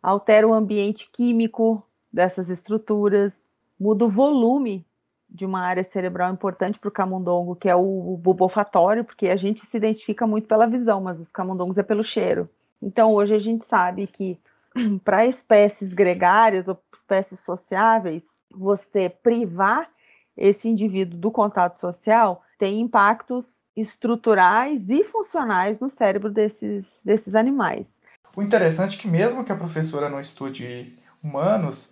altera 0.02 0.48
o 0.48 0.54
ambiente 0.54 1.10
químico 1.12 1.86
dessas 2.10 2.48
estruturas, 2.48 3.41
muda 3.82 4.04
o 4.04 4.08
volume 4.08 4.86
de 5.28 5.44
uma 5.44 5.60
área 5.60 5.82
cerebral 5.82 6.32
importante 6.32 6.78
para 6.78 6.88
o 6.88 6.92
camundongo, 6.92 7.56
que 7.56 7.68
é 7.68 7.74
o, 7.74 8.16
bubofatório, 8.16 9.04
porque 9.04 9.28
a 9.28 9.36
gente 9.36 9.66
se 9.66 9.76
identifica 9.76 10.26
muito 10.26 10.46
pela 10.46 10.66
visão, 10.66 11.00
mas 11.00 11.18
os 11.18 11.32
camundongos 11.32 11.78
é 11.78 11.82
pelo 11.82 12.04
cheiro. 12.04 12.48
Então, 12.80 13.12
hoje 13.12 13.34
a 13.34 13.38
gente 13.38 13.66
sabe 13.66 14.06
que 14.06 14.38
para 15.04 15.26
espécies 15.26 15.92
gregárias 15.92 16.68
ou 16.68 16.78
espécies 16.94 17.40
sociáveis, 17.40 18.40
você 18.54 19.08
privar 19.08 19.90
esse 20.36 20.68
indivíduo 20.68 21.18
do 21.18 21.30
contato 21.30 21.80
social 21.80 22.42
tem 22.58 22.80
impactos 22.80 23.44
estruturais 23.74 24.90
e 24.90 25.02
funcionais 25.02 25.80
no 25.80 25.88
cérebro 25.88 26.30
desses, 26.30 27.00
desses 27.04 27.34
animais. 27.34 27.90
O 28.36 28.42
interessante 28.42 28.98
é 28.98 29.02
que 29.02 29.08
mesmo 29.08 29.44
que 29.44 29.52
a 29.52 29.56
professora 29.56 30.08
não 30.08 30.20
estude 30.20 30.98
humanos, 31.22 31.90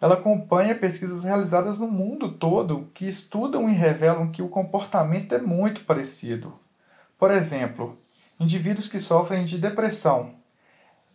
ela 0.00 0.14
acompanha 0.14 0.74
pesquisas 0.74 1.24
realizadas 1.24 1.78
no 1.78 1.88
mundo 1.88 2.32
todo 2.32 2.90
que 2.94 3.06
estudam 3.06 3.68
e 3.68 3.74
revelam 3.74 4.30
que 4.30 4.42
o 4.42 4.48
comportamento 4.48 5.34
é 5.34 5.38
muito 5.38 5.84
parecido. 5.84 6.58
Por 7.18 7.32
exemplo, 7.32 7.98
indivíduos 8.38 8.86
que 8.86 9.00
sofrem 9.00 9.44
de 9.44 9.58
depressão. 9.58 10.36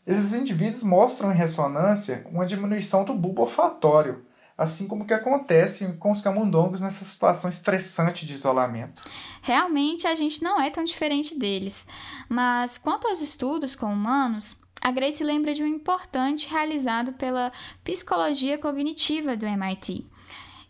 Esses 0.06 0.34
indivíduos 0.34 0.84
mostram 0.84 1.32
em 1.32 1.36
ressonância 1.36 2.26
uma 2.30 2.46
diminuição 2.46 3.06
do 3.06 3.14
bulbo 3.14 3.44
olfatório, 3.44 4.26
assim 4.58 4.86
como 4.86 5.06
que 5.06 5.14
acontece 5.14 5.94
com 5.94 6.12
os 6.12 6.20
camundongos 6.20 6.82
nessa 6.82 7.06
situação 7.06 7.50
estressante 7.50 8.26
de 8.26 8.34
isolamento. 8.34 9.04
Realmente 9.42 10.06
a 10.06 10.14
gente 10.14 10.44
não 10.44 10.62
é 10.62 10.70
tão 10.70 10.84
diferente 10.84 11.40
deles, 11.40 11.88
mas 12.28 12.78
quanto 12.78 13.08
aos 13.08 13.22
estudos 13.22 13.76
com 13.76 13.86
humanos, 13.86 14.58
a 14.84 14.92
Grace 14.92 15.24
lembra 15.24 15.54
de 15.54 15.64
um 15.64 15.66
importante 15.66 16.50
realizado 16.50 17.14
pela 17.14 17.54
psicologia 17.86 18.58
cognitiva 18.58 19.34
do 19.34 19.46
MIT. 19.46 20.06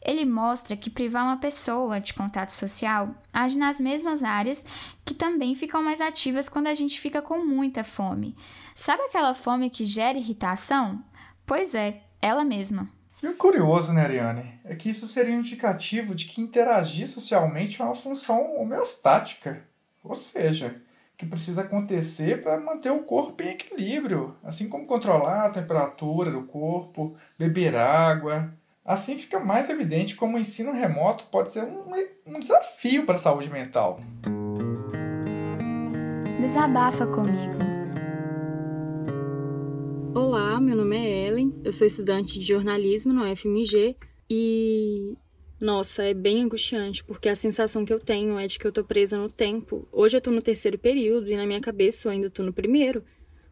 Ele 0.05 0.24
mostra 0.24 0.77
que 0.77 0.91
privar 0.91 1.24
uma 1.24 1.38
pessoa 1.38 2.00
de 2.00 2.13
contato 2.13 2.51
social 2.51 3.15
age 3.34 3.58
nas 3.58 3.82
mesmas 3.82 4.24
áreas 4.24 4.63
que 5.03 5.15
também 5.15 5.55
ficam 5.55 5.82
mais 5.82 6.00
ativas 6.00 6.48
quando 6.48 6.67
a 6.67 6.75
gente 6.75 7.01
fica 7.01 7.24
com 7.24 7.43
muita 7.43 7.84
fome. 7.84 8.36
Sabe 8.75 9.01
aquela 9.01 9.34
fome 9.34 9.72
que 9.72 9.84
gera 9.84 10.15
irritação? 10.15 11.03
Pois 11.43 11.74
é, 11.74 12.03
ela 12.22 12.43
mesma. 12.43 12.88
E 13.24 13.27
o 13.27 13.36
curioso, 13.36 13.93
né, 13.93 14.03
Ariane, 14.03 14.60
é 14.63 14.75
que 14.75 14.89
isso 14.89 15.08
seria 15.08 15.34
um 15.34 15.39
indicativo 15.39 16.13
de 16.13 16.25
que 16.25 16.39
interagir 16.39 17.08
socialmente 17.08 17.82
é 17.82 17.86
uma 17.86 17.96
função 17.96 18.58
homeostática. 18.58 19.65
Ou 20.03 20.13
seja, 20.13 20.83
que 21.24 21.30
precisa 21.30 21.62
acontecer 21.62 22.42
para 22.42 22.60
manter 22.60 22.92
o 22.92 23.03
corpo 23.03 23.42
em 23.44 23.50
equilíbrio, 23.50 24.36
assim 24.44 24.68
como 24.68 24.86
controlar 24.86 25.46
a 25.46 25.50
temperatura 25.50 26.30
do 26.30 26.44
corpo, 26.44 27.15
beber 27.39 27.75
água. 27.75 28.53
Assim 28.86 29.18
fica 29.18 29.39
mais 29.39 29.70
evidente 29.70 30.15
como 30.15 30.36
o 30.36 30.39
ensino 30.39 30.74
remoto 30.74 31.25
pode 31.32 31.51
ser 31.51 31.63
um, 31.63 31.84
um 32.27 32.39
desafio 32.39 33.06
para 33.06 33.15
a 33.15 33.20
saúde 33.20 33.50
mental. 33.50 34.01
Desabafa 36.42 37.08
comigo. 37.08 37.58
Olá, 40.13 40.60
meu 40.60 40.75
nome 40.75 40.98
é 40.98 41.27
Ellen, 41.27 41.56
eu 41.63 41.72
sou 41.72 41.88
estudante 41.88 42.38
de 42.38 42.46
jornalismo 42.46 43.13
no 43.13 43.24
FMG 43.36 43.96
e 44.30 45.18
nossa, 45.60 46.03
é 46.03 46.13
bem 46.13 46.43
angustiante, 46.43 47.03
porque 47.03 47.29
a 47.29 47.36
sensação 47.36 47.86
que 47.86 47.93
eu 47.93 48.00
tenho 48.00 48.38
é 48.38 48.48
de 48.48 48.60
que 48.60 48.65
eu 48.65 48.72
tô 48.72 48.83
presa 48.83 49.17
no 49.17 49.31
tempo. 49.31 49.88
Hoje 49.91 50.17
eu 50.17 50.22
tô 50.22 50.31
no 50.31 50.41
terceiro 50.41 50.77
período 50.77 51.31
e 51.31 51.38
na 51.38 51.45
minha 51.45 51.62
cabeça 51.62 52.07
eu 52.07 52.12
ainda 52.12 52.29
tô 52.29 52.43
no 52.43 52.51
primeiro. 52.51 53.03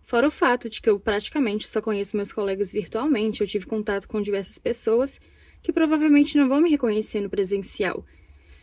Fora 0.04 0.28
o 0.28 0.32
fato 0.32 0.68
de 0.68 0.82
que 0.82 0.90
eu 0.90 1.00
praticamente 1.00 1.68
só 1.68 1.82
conheço 1.82 2.18
meus 2.18 2.32
colegas 2.32 2.74
virtualmente, 2.74 3.42
eu 3.42 3.48
tive 3.48 3.66
contato 3.66 4.08
com 4.08 4.22
diversas 4.22 4.58
pessoas 4.58 5.22
que 5.62 5.72
provavelmente 5.72 6.38
não 6.38 6.50
vão 6.50 6.60
me 6.60 6.70
reconhecer 6.70 7.22
no 7.22 7.30
presencial. 7.30 8.04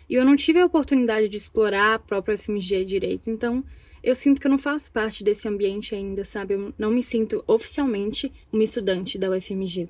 E 0.09 0.15
eu 0.15 0.25
não 0.25 0.37
tive 0.37 0.59
a 0.59 0.67
oportunidade 0.67 1.29
de 1.29 1.37
explorar 1.37 1.95
a 1.95 1.99
própria 1.99 2.37
FMG 2.37 2.85
direito, 2.85 3.31
então 3.31 3.65
eu 4.03 4.15
sinto 4.15 4.41
que 4.41 4.47
eu 4.47 4.51
não 4.51 4.59
faço 4.59 4.91
parte 4.91 5.23
desse 5.23 5.49
ambiente 5.49 5.95
ainda, 5.95 6.25
sabe? 6.25 6.55
Eu 6.55 6.75
não 6.79 6.91
me 6.91 7.03
sinto 7.03 7.43
oficialmente 7.47 8.33
uma 8.53 8.65
estudante 8.65 9.19
da 9.19 9.31
UFMG. 9.31 9.89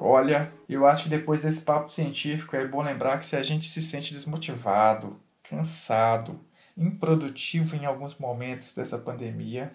Olha, 0.00 0.48
eu 0.68 0.86
acho 0.86 1.04
que 1.04 1.08
depois 1.08 1.42
desse 1.42 1.62
papo 1.62 1.90
científico 1.90 2.54
é 2.54 2.64
bom 2.64 2.82
lembrar 2.82 3.18
que 3.18 3.26
se 3.26 3.36
a 3.36 3.42
gente 3.42 3.66
se 3.66 3.82
sente 3.82 4.14
desmotivado, 4.14 5.20
cansado, 5.42 6.38
improdutivo 6.76 7.74
em 7.74 7.84
alguns 7.84 8.16
momentos 8.16 8.72
dessa 8.72 8.96
pandemia, 8.96 9.72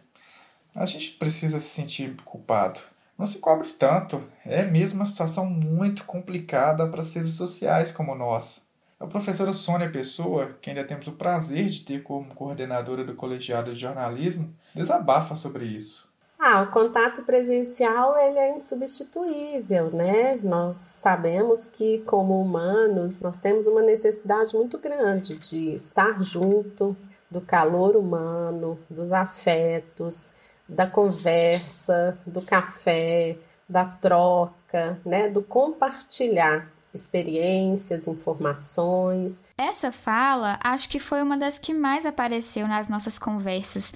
a 0.74 0.86
gente 0.86 1.12
precisa 1.12 1.60
se 1.60 1.68
sentir 1.68 2.16
culpado. 2.24 2.80
Não 3.18 3.26
se 3.26 3.40
cobre 3.40 3.70
tanto, 3.74 4.24
é 4.46 4.64
mesmo 4.64 5.00
uma 5.00 5.06
situação 5.06 5.46
muito 5.46 6.06
complicada 6.06 6.88
para 6.88 7.04
seres 7.04 7.34
sociais 7.34 7.92
como 7.92 8.16
nós. 8.16 8.66
A 8.98 9.06
professora 9.06 9.52
Sônia 9.52 9.92
Pessoa, 9.92 10.58
que 10.62 10.70
ainda 10.70 10.86
temos 10.86 11.08
o 11.08 11.12
prazer 11.12 11.66
de 11.66 11.82
ter 11.82 12.02
como 12.02 12.34
coordenadora 12.34 13.04
do 13.04 13.14
colegiado 13.14 13.74
de 13.74 13.80
jornalismo, 13.80 14.56
desabafa 14.74 15.36
sobre 15.36 15.66
isso. 15.66 16.13
Ah, 16.46 16.62
o 16.64 16.72
contato 16.72 17.24
presencial 17.24 18.18
ele 18.18 18.38
é 18.38 18.54
insubstituível, 18.54 19.90
né? 19.92 20.38
Nós 20.44 20.76
sabemos 20.76 21.68
que 21.68 22.00
como 22.00 22.42
humanos 22.42 23.22
nós 23.22 23.40
temos 23.40 23.66
uma 23.66 23.82
necessidade 23.82 24.54
muito 24.54 24.78
grande 24.78 25.38
de 25.38 25.74
estar 25.74 26.22
junto, 26.22 26.98
do 27.32 27.40
calor 27.40 27.96
humano, 27.96 28.78
dos 28.90 29.14
afetos, 29.14 30.34
da 30.68 30.86
conversa, 30.86 32.18
do 32.28 32.42
café, 32.42 33.38
da 33.68 33.86
troca, 33.86 35.00
né, 35.06 35.30
do 35.30 35.42
compartilhar. 35.42 36.68
experiências, 36.94 38.06
informações. 38.06 39.44
Essa 39.58 39.92
fala 39.92 40.60
acho 40.64 40.88
que 40.88 41.00
foi 41.00 41.24
uma 41.24 41.36
das 41.36 41.58
que 41.58 41.74
mais 41.74 42.06
apareceu 42.06 42.68
nas 42.68 42.88
nossas 42.88 43.18
conversas. 43.18 43.94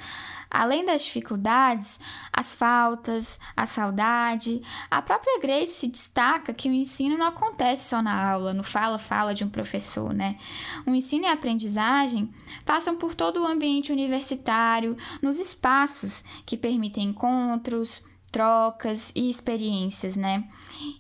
Além 0.49 0.85
das 0.85 1.03
dificuldades, 1.03 1.99
as 2.31 2.53
faltas, 2.53 3.39
a 3.55 3.65
saudade, 3.65 4.61
a 4.89 5.01
própria 5.01 5.39
Grace 5.39 5.73
se 5.73 5.87
destaca 5.87 6.53
que 6.53 6.69
o 6.69 6.73
ensino 6.73 7.17
não 7.17 7.27
acontece 7.27 7.89
só 7.89 8.01
na 8.01 8.31
aula, 8.31 8.53
no 8.53 8.63
fala-fala 8.63 9.33
de 9.33 9.43
um 9.43 9.49
professor, 9.49 10.13
né? 10.13 10.37
O 10.85 10.91
ensino 10.91 11.25
e 11.25 11.27
a 11.27 11.33
aprendizagem 11.33 12.29
passam 12.65 12.95
por 12.95 13.13
todo 13.13 13.41
o 13.41 13.47
ambiente 13.47 13.91
universitário, 13.91 14.97
nos 15.21 15.39
espaços 15.39 16.23
que 16.45 16.57
permitem 16.57 17.09
encontros, 17.09 18.03
trocas 18.31 19.12
e 19.15 19.29
experiências, 19.29 20.15
né? 20.15 20.43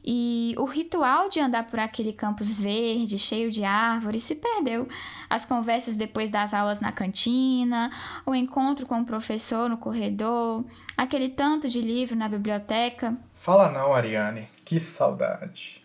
E 0.03 0.55
o 0.57 0.65
ritual 0.65 1.29
de 1.29 1.39
andar 1.39 1.69
por 1.69 1.79
aquele 1.79 2.13
campus 2.13 2.53
verde, 2.53 3.17
cheio 3.17 3.51
de 3.51 3.63
árvores, 3.63 4.23
se 4.23 4.35
perdeu. 4.35 4.87
As 5.29 5.45
conversas 5.45 5.97
depois 5.97 6.31
das 6.31 6.53
aulas 6.53 6.79
na 6.79 6.91
cantina, 6.91 7.91
o 8.25 8.33
encontro 8.33 8.85
com 8.85 9.01
o 9.01 9.05
professor 9.05 9.69
no 9.69 9.77
corredor, 9.77 10.65
aquele 10.95 11.29
tanto 11.29 11.69
de 11.69 11.81
livro 11.81 12.15
na 12.15 12.29
biblioteca. 12.29 13.15
Fala 13.33 13.69
não, 13.69 13.93
Ariane. 13.93 14.47
Que 14.63 14.79
saudade. 14.79 15.81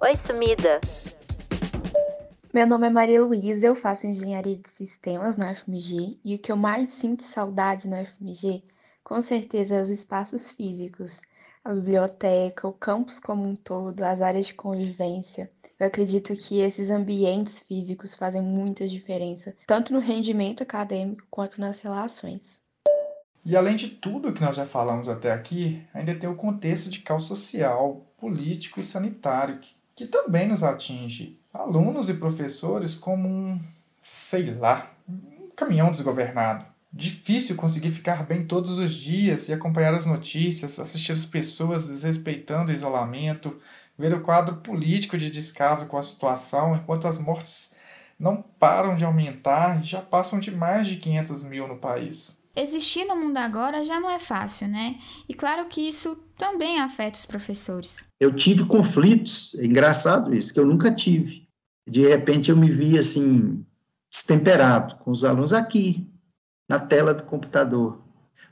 Oi, 0.00 0.14
sumida. 0.16 0.80
Meu 2.52 2.66
nome 2.66 2.86
é 2.86 2.90
Maria 2.90 3.22
Luísa, 3.22 3.66
eu 3.66 3.74
faço 3.74 4.06
engenharia 4.06 4.56
de 4.56 4.70
sistemas 4.70 5.36
na 5.36 5.52
UFMG 5.52 6.18
e 6.24 6.36
o 6.36 6.38
que 6.38 6.50
eu 6.50 6.56
mais 6.56 6.90
sinto 6.90 7.22
saudade 7.22 7.86
na 7.86 8.00
UFMG 8.00 8.62
com 9.06 9.22
certeza, 9.22 9.80
os 9.80 9.88
espaços 9.88 10.50
físicos, 10.50 11.22
a 11.64 11.72
biblioteca, 11.72 12.66
o 12.66 12.72
campus 12.72 13.20
como 13.20 13.48
um 13.48 13.54
todo, 13.54 14.02
as 14.02 14.20
áreas 14.20 14.48
de 14.48 14.54
convivência. 14.54 15.48
Eu 15.78 15.86
acredito 15.86 16.34
que 16.34 16.58
esses 16.58 16.90
ambientes 16.90 17.60
físicos 17.60 18.16
fazem 18.16 18.42
muita 18.42 18.88
diferença, 18.88 19.54
tanto 19.64 19.92
no 19.92 20.00
rendimento 20.00 20.64
acadêmico 20.64 21.24
quanto 21.30 21.60
nas 21.60 21.78
relações. 21.78 22.60
E 23.44 23.56
além 23.56 23.76
de 23.76 23.90
tudo 23.90 24.32
que 24.32 24.42
nós 24.42 24.56
já 24.56 24.64
falamos 24.64 25.08
até 25.08 25.30
aqui, 25.30 25.86
ainda 25.94 26.12
tem 26.12 26.28
o 26.28 26.34
contexto 26.34 26.90
de 26.90 26.98
caos 26.98 27.28
social, 27.28 28.04
político 28.18 28.80
e 28.80 28.82
sanitário, 28.82 29.60
que, 29.60 29.76
que 29.94 30.06
também 30.08 30.48
nos 30.48 30.64
atinge. 30.64 31.38
Alunos 31.54 32.08
e 32.08 32.14
professores 32.14 32.96
como 32.96 33.28
um, 33.28 33.60
sei 34.02 34.52
lá, 34.52 34.90
um 35.08 35.48
caminhão 35.54 35.92
desgovernado 35.92 36.74
difícil 36.96 37.54
conseguir 37.56 37.90
ficar 37.90 38.24
bem 38.24 38.46
todos 38.46 38.78
os 38.78 38.94
dias 38.94 39.48
e 39.48 39.52
acompanhar 39.52 39.92
as 39.92 40.06
notícias, 40.06 40.78
assistir 40.78 41.12
as 41.12 41.26
pessoas 41.26 41.86
desrespeitando 41.86 42.70
o 42.70 42.74
isolamento, 42.74 43.58
ver 43.98 44.14
o 44.14 44.22
quadro 44.22 44.56
político 44.56 45.18
de 45.18 45.30
descaso 45.30 45.86
com 45.86 45.98
a 45.98 46.02
situação, 46.02 46.74
enquanto 46.74 47.06
as 47.06 47.18
mortes 47.18 47.72
não 48.18 48.42
param 48.42 48.94
de 48.94 49.04
aumentar 49.04 49.78
e 49.78 49.84
já 49.84 50.00
passam 50.00 50.38
de 50.38 50.50
mais 50.50 50.86
de 50.86 50.96
500 50.96 51.44
mil 51.44 51.68
no 51.68 51.76
país. 51.76 52.40
Existir 52.56 53.04
no 53.04 53.14
mundo 53.14 53.36
agora 53.36 53.84
já 53.84 54.00
não 54.00 54.10
é 54.10 54.18
fácil, 54.18 54.66
né? 54.66 54.96
E 55.28 55.34
claro 55.34 55.66
que 55.66 55.82
isso 55.82 56.16
também 56.38 56.80
afeta 56.80 57.18
os 57.18 57.26
professores. 57.26 58.06
Eu 58.18 58.34
tive 58.34 58.64
conflitos, 58.64 59.54
é 59.58 59.66
engraçado 59.66 60.34
isso, 60.34 60.54
que 60.54 60.58
eu 60.58 60.64
nunca 60.64 60.90
tive. 60.90 61.46
De 61.86 62.08
repente 62.08 62.50
eu 62.50 62.56
me 62.56 62.70
vi 62.70 62.98
assim, 62.98 63.62
destemperado 64.10 64.96
com 64.96 65.10
os 65.10 65.22
alunos 65.22 65.52
aqui, 65.52 66.05
na 66.68 66.78
tela 66.78 67.14
do 67.14 67.22
computador. 67.24 68.00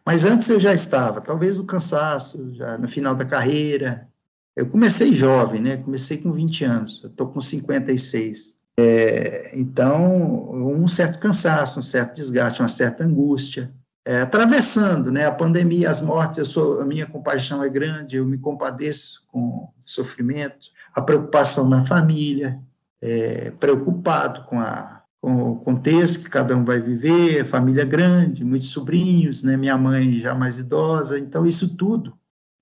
Mas 0.04 0.24
antes 0.24 0.48
eu 0.48 0.60
já 0.60 0.74
estava, 0.74 1.20
talvez 1.20 1.58
o 1.58 1.64
cansaço, 1.64 2.54
já 2.54 2.76
no 2.76 2.86
final 2.86 3.14
da 3.14 3.24
carreira. 3.24 4.06
Eu 4.54 4.66
comecei 4.66 5.12
jovem, 5.12 5.60
né? 5.60 5.76
Comecei 5.78 6.18
com 6.18 6.30
20 6.30 6.64
anos, 6.64 7.00
eu 7.02 7.10
estou 7.10 7.28
com 7.28 7.40
56. 7.40 8.54
É, 8.76 9.50
então, 9.54 10.50
um 10.52 10.86
certo 10.86 11.18
cansaço, 11.18 11.78
um 11.78 11.82
certo 11.82 12.14
desgaste, 12.14 12.60
uma 12.60 12.68
certa 12.68 13.04
angústia. 13.04 13.72
É, 14.04 14.20
atravessando 14.20 15.10
né, 15.10 15.24
a 15.24 15.32
pandemia, 15.32 15.88
as 15.88 16.02
mortes, 16.02 16.38
eu 16.38 16.44
sou, 16.44 16.80
a 16.82 16.84
minha 16.84 17.06
compaixão 17.06 17.64
é 17.64 17.68
grande, 17.70 18.18
eu 18.18 18.26
me 18.26 18.36
compadeço 18.36 19.24
com 19.28 19.38
o 19.38 19.68
sofrimento, 19.86 20.66
a 20.94 21.00
preocupação 21.00 21.66
na 21.66 21.86
família, 21.86 22.60
é, 23.00 23.50
preocupado 23.52 24.42
com 24.42 24.60
a 24.60 24.93
com 25.24 25.52
o 25.52 25.56
contexto 25.56 26.20
que 26.20 26.28
cada 26.28 26.54
um 26.54 26.66
vai 26.66 26.78
viver, 26.78 27.46
família 27.46 27.82
grande, 27.82 28.44
muitos 28.44 28.68
sobrinhos, 28.68 29.42
né, 29.42 29.56
minha 29.56 29.74
mãe 29.78 30.18
já 30.18 30.34
mais 30.34 30.58
idosa, 30.58 31.18
então 31.18 31.46
isso 31.46 31.74
tudo, 31.74 32.12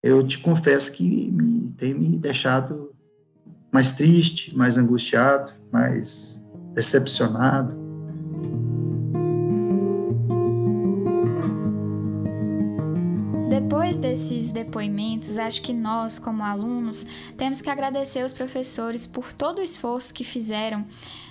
eu 0.01 0.25
te 0.25 0.39
confesso 0.39 0.93
que 0.93 1.29
me, 1.33 1.75
tem 1.77 1.93
me 1.93 2.17
deixado 2.17 2.93
mais 3.73 3.91
triste, 3.91 4.57
mais 4.57 4.79
angustiado, 4.79 5.53
mais 5.73 6.41
decepcionado. 6.73 7.82
Desses 13.99 14.51
depoimentos, 14.51 15.39
acho 15.39 15.63
que 15.63 15.73
nós, 15.73 16.19
como 16.19 16.43
alunos, 16.43 17.07
temos 17.37 17.61
que 17.61 17.71
agradecer 17.71 18.25
os 18.25 18.33
professores 18.33 19.07
por 19.07 19.33
todo 19.33 19.59
o 19.59 19.63
esforço 19.63 20.13
que 20.13 20.25
fizeram 20.25 20.85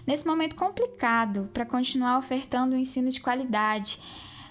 nesse 0.08 0.26
momento 0.26 0.56
complicado 0.56 1.50
para 1.54 1.66
continuar 1.66 2.18
ofertando 2.18 2.74
um 2.74 2.80
ensino 2.80 3.10
de 3.10 3.20
qualidade, 3.20 4.00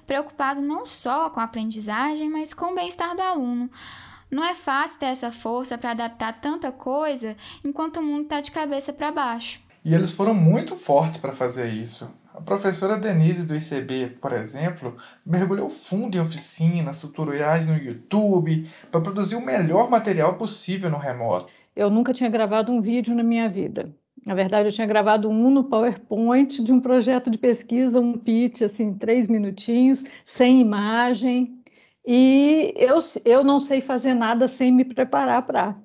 preocupado 0.06 0.60
não 0.60 0.86
só 0.86 1.30
com 1.30 1.40
a 1.40 1.44
aprendizagem, 1.44 2.28
mas 2.28 2.52
com 2.52 2.72
o 2.72 2.74
bem-estar 2.74 3.16
do 3.16 3.22
aluno. 3.22 3.70
Não 4.30 4.44
é 4.44 4.54
fácil 4.54 4.98
ter 4.98 5.06
essa 5.06 5.32
força 5.32 5.78
para 5.78 5.92
adaptar 5.92 6.40
tanta 6.40 6.70
coisa 6.70 7.36
enquanto 7.64 7.98
o 7.98 8.02
mundo 8.02 8.24
está 8.24 8.40
de 8.40 8.50
cabeça 8.50 8.92
para 8.92 9.10
baixo. 9.10 9.60
E 9.84 9.94
eles 9.94 10.12
foram 10.12 10.34
muito 10.34 10.76
fortes 10.76 11.16
para 11.16 11.32
fazer 11.32 11.72
isso. 11.72 12.10
A 12.32 12.40
professora 12.40 12.96
Denise 12.96 13.44
do 13.44 13.56
ICB, 13.56 14.18
por 14.20 14.32
exemplo, 14.32 14.96
mergulhou 15.26 15.68
fundo 15.68 16.16
em 16.16 16.20
oficinas, 16.20 17.00
tutoriais 17.00 17.66
no 17.66 17.76
YouTube 17.76 18.68
para 18.90 19.00
produzir 19.00 19.34
o 19.34 19.44
melhor 19.44 19.90
material 19.90 20.34
possível 20.34 20.88
no 20.88 20.96
remoto. 20.96 21.48
Eu 21.74 21.90
nunca 21.90 22.12
tinha 22.12 22.30
gravado 22.30 22.70
um 22.70 22.80
vídeo 22.80 23.14
na 23.14 23.22
minha 23.22 23.48
vida. 23.48 23.92
Na 24.24 24.34
verdade, 24.34 24.68
eu 24.68 24.72
tinha 24.72 24.86
gravado 24.86 25.28
um 25.28 25.50
no 25.50 25.64
PowerPoint 25.64 26.62
de 26.62 26.72
um 26.72 26.80
projeto 26.80 27.30
de 27.30 27.38
pesquisa, 27.38 27.98
um 27.98 28.16
pitch, 28.16 28.62
assim, 28.62 28.94
três 28.94 29.26
minutinhos, 29.26 30.04
sem 30.24 30.60
imagem. 30.60 31.58
E 32.06 32.74
eu, 32.76 32.98
eu 33.24 33.42
não 33.42 33.58
sei 33.58 33.80
fazer 33.80 34.14
nada 34.14 34.46
sem 34.46 34.70
me 34.70 34.84
preparar 34.84 35.42
para. 35.42 35.76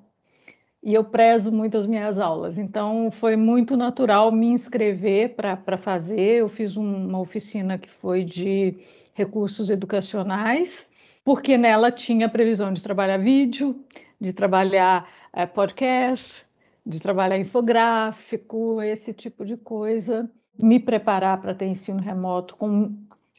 E 0.86 0.94
eu 0.94 1.02
prezo 1.02 1.50
muito 1.50 1.76
as 1.76 1.84
minhas 1.84 2.16
aulas. 2.16 2.58
Então, 2.58 3.10
foi 3.10 3.34
muito 3.34 3.76
natural 3.76 4.30
me 4.30 4.46
inscrever 4.46 5.34
para 5.34 5.76
fazer. 5.76 6.36
Eu 6.36 6.48
fiz 6.48 6.76
uma 6.76 7.18
oficina 7.18 7.76
que 7.76 7.90
foi 7.90 8.22
de 8.22 8.78
recursos 9.12 9.68
educacionais, 9.68 10.88
porque 11.24 11.58
nela 11.58 11.90
tinha 11.90 12.28
previsão 12.28 12.72
de 12.72 12.84
trabalhar 12.84 13.16
vídeo, 13.16 13.84
de 14.20 14.32
trabalhar 14.32 15.10
é, 15.32 15.44
podcast, 15.44 16.46
de 16.86 17.00
trabalhar 17.00 17.36
infográfico, 17.36 18.80
esse 18.80 19.12
tipo 19.12 19.44
de 19.44 19.56
coisa, 19.56 20.30
me 20.56 20.78
preparar 20.78 21.40
para 21.40 21.52
ter 21.52 21.66
ensino 21.66 21.98
remoto 22.00 22.54
com 22.54 22.94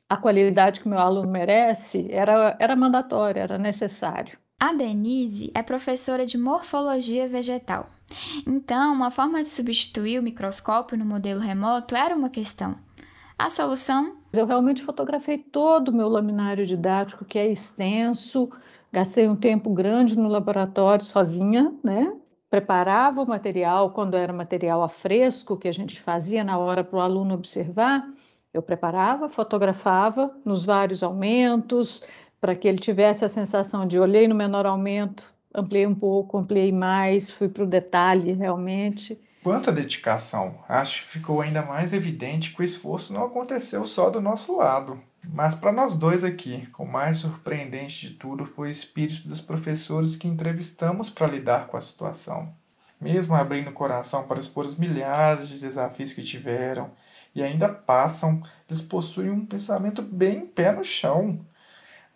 a 0.09 0.17
qualidade 0.17 0.81
que 0.81 0.89
meu 0.89 0.99
aluno 0.99 1.31
merece, 1.31 2.11
era, 2.11 2.57
era 2.59 2.75
mandatório, 2.75 3.41
era 3.41 3.57
necessário. 3.57 4.37
A 4.59 4.73
Denise 4.73 5.51
é 5.53 5.61
professora 5.61 6.25
de 6.25 6.35
morfologia 6.35 7.29
vegetal. 7.29 7.85
Então, 8.47 8.91
uma 8.91 9.11
forma 9.11 9.43
de 9.43 9.49
substituir 9.49 10.19
o 10.19 10.23
microscópio 10.23 10.97
no 10.97 11.05
modelo 11.05 11.39
remoto 11.39 11.95
era 11.95 12.15
uma 12.15 12.27
questão. 12.27 12.75
A 13.37 13.51
solução? 13.51 14.17
Eu 14.33 14.47
realmente 14.47 14.81
fotografei 14.81 15.37
todo 15.37 15.89
o 15.89 15.93
meu 15.93 16.09
laminário 16.09 16.65
didático, 16.65 17.23
que 17.23 17.37
é 17.37 17.51
extenso, 17.51 18.49
gastei 18.91 19.27
um 19.27 19.35
tempo 19.35 19.71
grande 19.71 20.17
no 20.17 20.27
laboratório 20.27 21.05
sozinha, 21.05 21.71
né? 21.83 22.11
preparava 22.49 23.21
o 23.21 23.27
material, 23.27 23.91
quando 23.91 24.17
era 24.17 24.33
material 24.33 24.81
a 24.81 24.89
fresco, 24.89 25.55
que 25.55 25.67
a 25.67 25.71
gente 25.71 26.01
fazia 26.01 26.43
na 26.43 26.57
hora 26.57 26.83
para 26.83 26.97
o 26.97 27.01
aluno 27.01 27.35
observar, 27.35 28.09
eu 28.51 28.63
preparava, 28.63 29.29
fotografava 29.29 30.35
nos 30.43 30.65
vários 30.65 31.03
aumentos, 31.03 32.01
para 32.39 32.55
que 32.55 32.67
ele 32.67 32.77
tivesse 32.77 33.25
a 33.25 33.29
sensação 33.29 33.85
de 33.85 33.99
olhei 33.99 34.27
no 34.27 34.35
menor 34.35 34.65
aumento, 34.65 35.33
ampliei 35.53 35.87
um 35.87 35.95
pouco, 35.95 36.37
ampliei 36.37 36.71
mais, 36.71 37.31
fui 37.31 37.49
para 37.49 37.63
o 37.63 37.67
detalhe 37.67 38.33
realmente. 38.33 39.19
Quanta 39.43 39.71
dedicação! 39.71 40.55
Acho 40.67 41.03
que 41.03 41.09
ficou 41.09 41.41
ainda 41.41 41.61
mais 41.61 41.93
evidente 41.93 42.53
que 42.53 42.61
o 42.61 42.65
esforço 42.65 43.13
não 43.13 43.25
aconteceu 43.25 43.85
só 43.85 44.09
do 44.09 44.19
nosso 44.19 44.57
lado. 44.57 44.99
Mas 45.23 45.55
para 45.55 45.71
nós 45.71 45.93
dois 45.93 46.23
aqui, 46.23 46.67
o 46.77 46.85
mais 46.85 47.17
surpreendente 47.17 48.07
de 48.07 48.13
tudo 48.15 48.45
foi 48.45 48.69
o 48.69 48.71
espírito 48.71 49.27
dos 49.27 49.41
professores 49.41 50.15
que 50.15 50.27
entrevistamos 50.27 51.09
para 51.09 51.27
lidar 51.27 51.67
com 51.67 51.77
a 51.77 51.81
situação. 51.81 52.53
Mesmo 52.99 53.35
abrindo 53.35 53.69
o 53.69 53.73
coração 53.73 54.23
para 54.23 54.39
expor 54.39 54.65
os 54.65 54.75
milhares 54.75 55.47
de 55.47 55.59
desafios 55.59 56.13
que 56.13 56.23
tiveram 56.23 56.89
e 57.35 57.43
ainda 57.43 57.69
passam, 57.69 58.41
eles 58.67 58.81
possuem 58.81 59.29
um 59.29 59.45
pensamento 59.45 60.01
bem 60.01 60.41
pé 60.41 60.71
no 60.71 60.83
chão. 60.83 61.39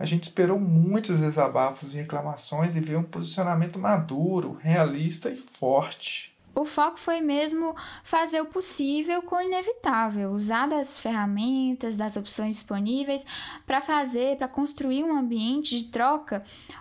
A 0.01 0.05
gente 0.05 0.23
esperou 0.23 0.59
muitos 0.59 1.19
desabafos 1.19 1.93
e 1.93 1.97
reclamações 1.97 2.75
e 2.75 2.79
viu 2.79 2.97
um 2.97 3.03
posicionamento 3.03 3.77
maduro, 3.77 4.57
realista 4.59 5.29
e 5.29 5.37
forte. 5.37 6.35
O 6.55 6.65
foco 6.65 6.99
foi 6.99 7.21
mesmo 7.21 7.75
fazer 8.03 8.41
o 8.41 8.47
possível 8.47 9.21
com 9.21 9.35
o 9.35 9.41
inevitável, 9.41 10.31
usar 10.31 10.67
das 10.67 10.97
ferramentas, 10.97 11.97
das 11.97 12.17
opções 12.17 12.55
disponíveis 12.55 13.23
para 13.67 13.79
fazer, 13.79 14.37
para 14.37 14.47
construir 14.47 15.03
um 15.03 15.15
ambiente 15.15 15.77
de 15.77 15.83
troca 15.91 16.39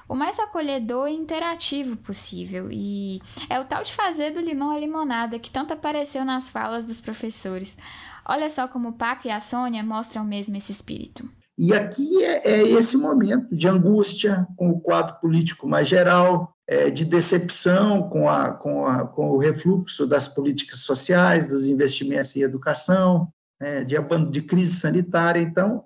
o 0.09 0.15
mais 0.15 0.39
acolhedor 0.39 1.09
e 1.09 1.15
interativo 1.15 1.99
possível. 1.99 2.69
E 2.73 3.21
é 3.51 3.61
o 3.61 3.67
tal 3.67 3.83
de 3.83 3.93
fazer 3.93 4.31
do 4.31 4.41
limão 4.41 4.71
a 4.71 4.79
limonada 4.79 5.39
que 5.39 5.51
tanto 5.51 5.75
apareceu 5.75 6.25
nas 6.25 6.49
falas 6.49 6.87
dos 6.87 7.03
professores. 7.03 7.77
Olha 8.25 8.49
só 8.49 8.67
como 8.67 8.89
o 8.89 8.95
Paco 8.95 9.29
e 9.29 9.31
a 9.31 9.41
Sônia 9.41 9.85
mostram 9.85 10.25
mesmo 10.25 10.57
esse 10.57 10.73
espírito. 10.73 11.29
E 11.63 11.75
aqui 11.75 12.25
é, 12.25 12.53
é 12.53 12.63
esse 12.63 12.97
momento 12.97 13.55
de 13.55 13.69
angústia 13.69 14.47
com 14.57 14.71
o 14.71 14.81
quadro 14.81 15.21
político 15.21 15.69
mais 15.69 15.87
geral, 15.87 16.55
é, 16.67 16.89
de 16.89 17.05
decepção 17.05 18.09
com, 18.09 18.31
a, 18.31 18.53
com, 18.53 18.87
a, 18.87 19.07
com, 19.07 19.29
o 19.33 19.37
refluxo 19.37 20.07
das 20.07 20.27
políticas 20.27 20.81
sociais, 20.81 21.49
dos 21.49 21.69
investimentos 21.69 22.35
em 22.35 22.41
educação, 22.41 23.29
né, 23.61 23.85
de, 23.85 23.95
de 24.31 24.41
crise 24.41 24.81
sanitária. 24.81 25.39
Então, 25.39 25.85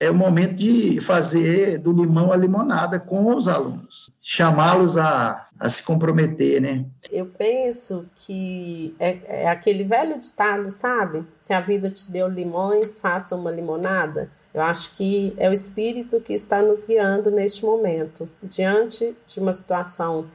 é 0.00 0.10
o 0.10 0.14
momento 0.14 0.56
de 0.56 1.00
fazer 1.00 1.78
do 1.78 1.92
limão 1.92 2.32
a 2.32 2.36
limonada 2.36 2.98
com 2.98 3.36
os 3.36 3.46
alunos, 3.46 4.10
chamá-los 4.20 4.96
a, 4.96 5.46
a 5.60 5.68
se 5.68 5.80
comprometer, 5.84 6.60
né? 6.60 6.86
Eu 7.08 7.26
penso 7.26 8.04
que 8.16 8.96
é, 8.98 9.44
é 9.44 9.48
aquele 9.48 9.84
velho 9.84 10.18
ditado, 10.18 10.72
sabe? 10.72 11.24
Se 11.38 11.52
a 11.52 11.60
vida 11.60 11.88
te 11.88 12.10
deu 12.10 12.26
limões, 12.26 12.98
faça 12.98 13.36
uma 13.36 13.52
limonada. 13.52 14.28
Eu 14.54 14.62
acho 14.62 14.92
que 14.92 15.34
é 15.36 15.50
o 15.50 15.52
Espírito 15.52 16.20
que 16.20 16.32
está 16.32 16.62
nos 16.62 16.84
guiando 16.84 17.28
neste 17.28 17.64
momento, 17.64 18.28
diante 18.40 19.16
de 19.26 19.40
uma 19.40 19.52
situação 19.52 20.26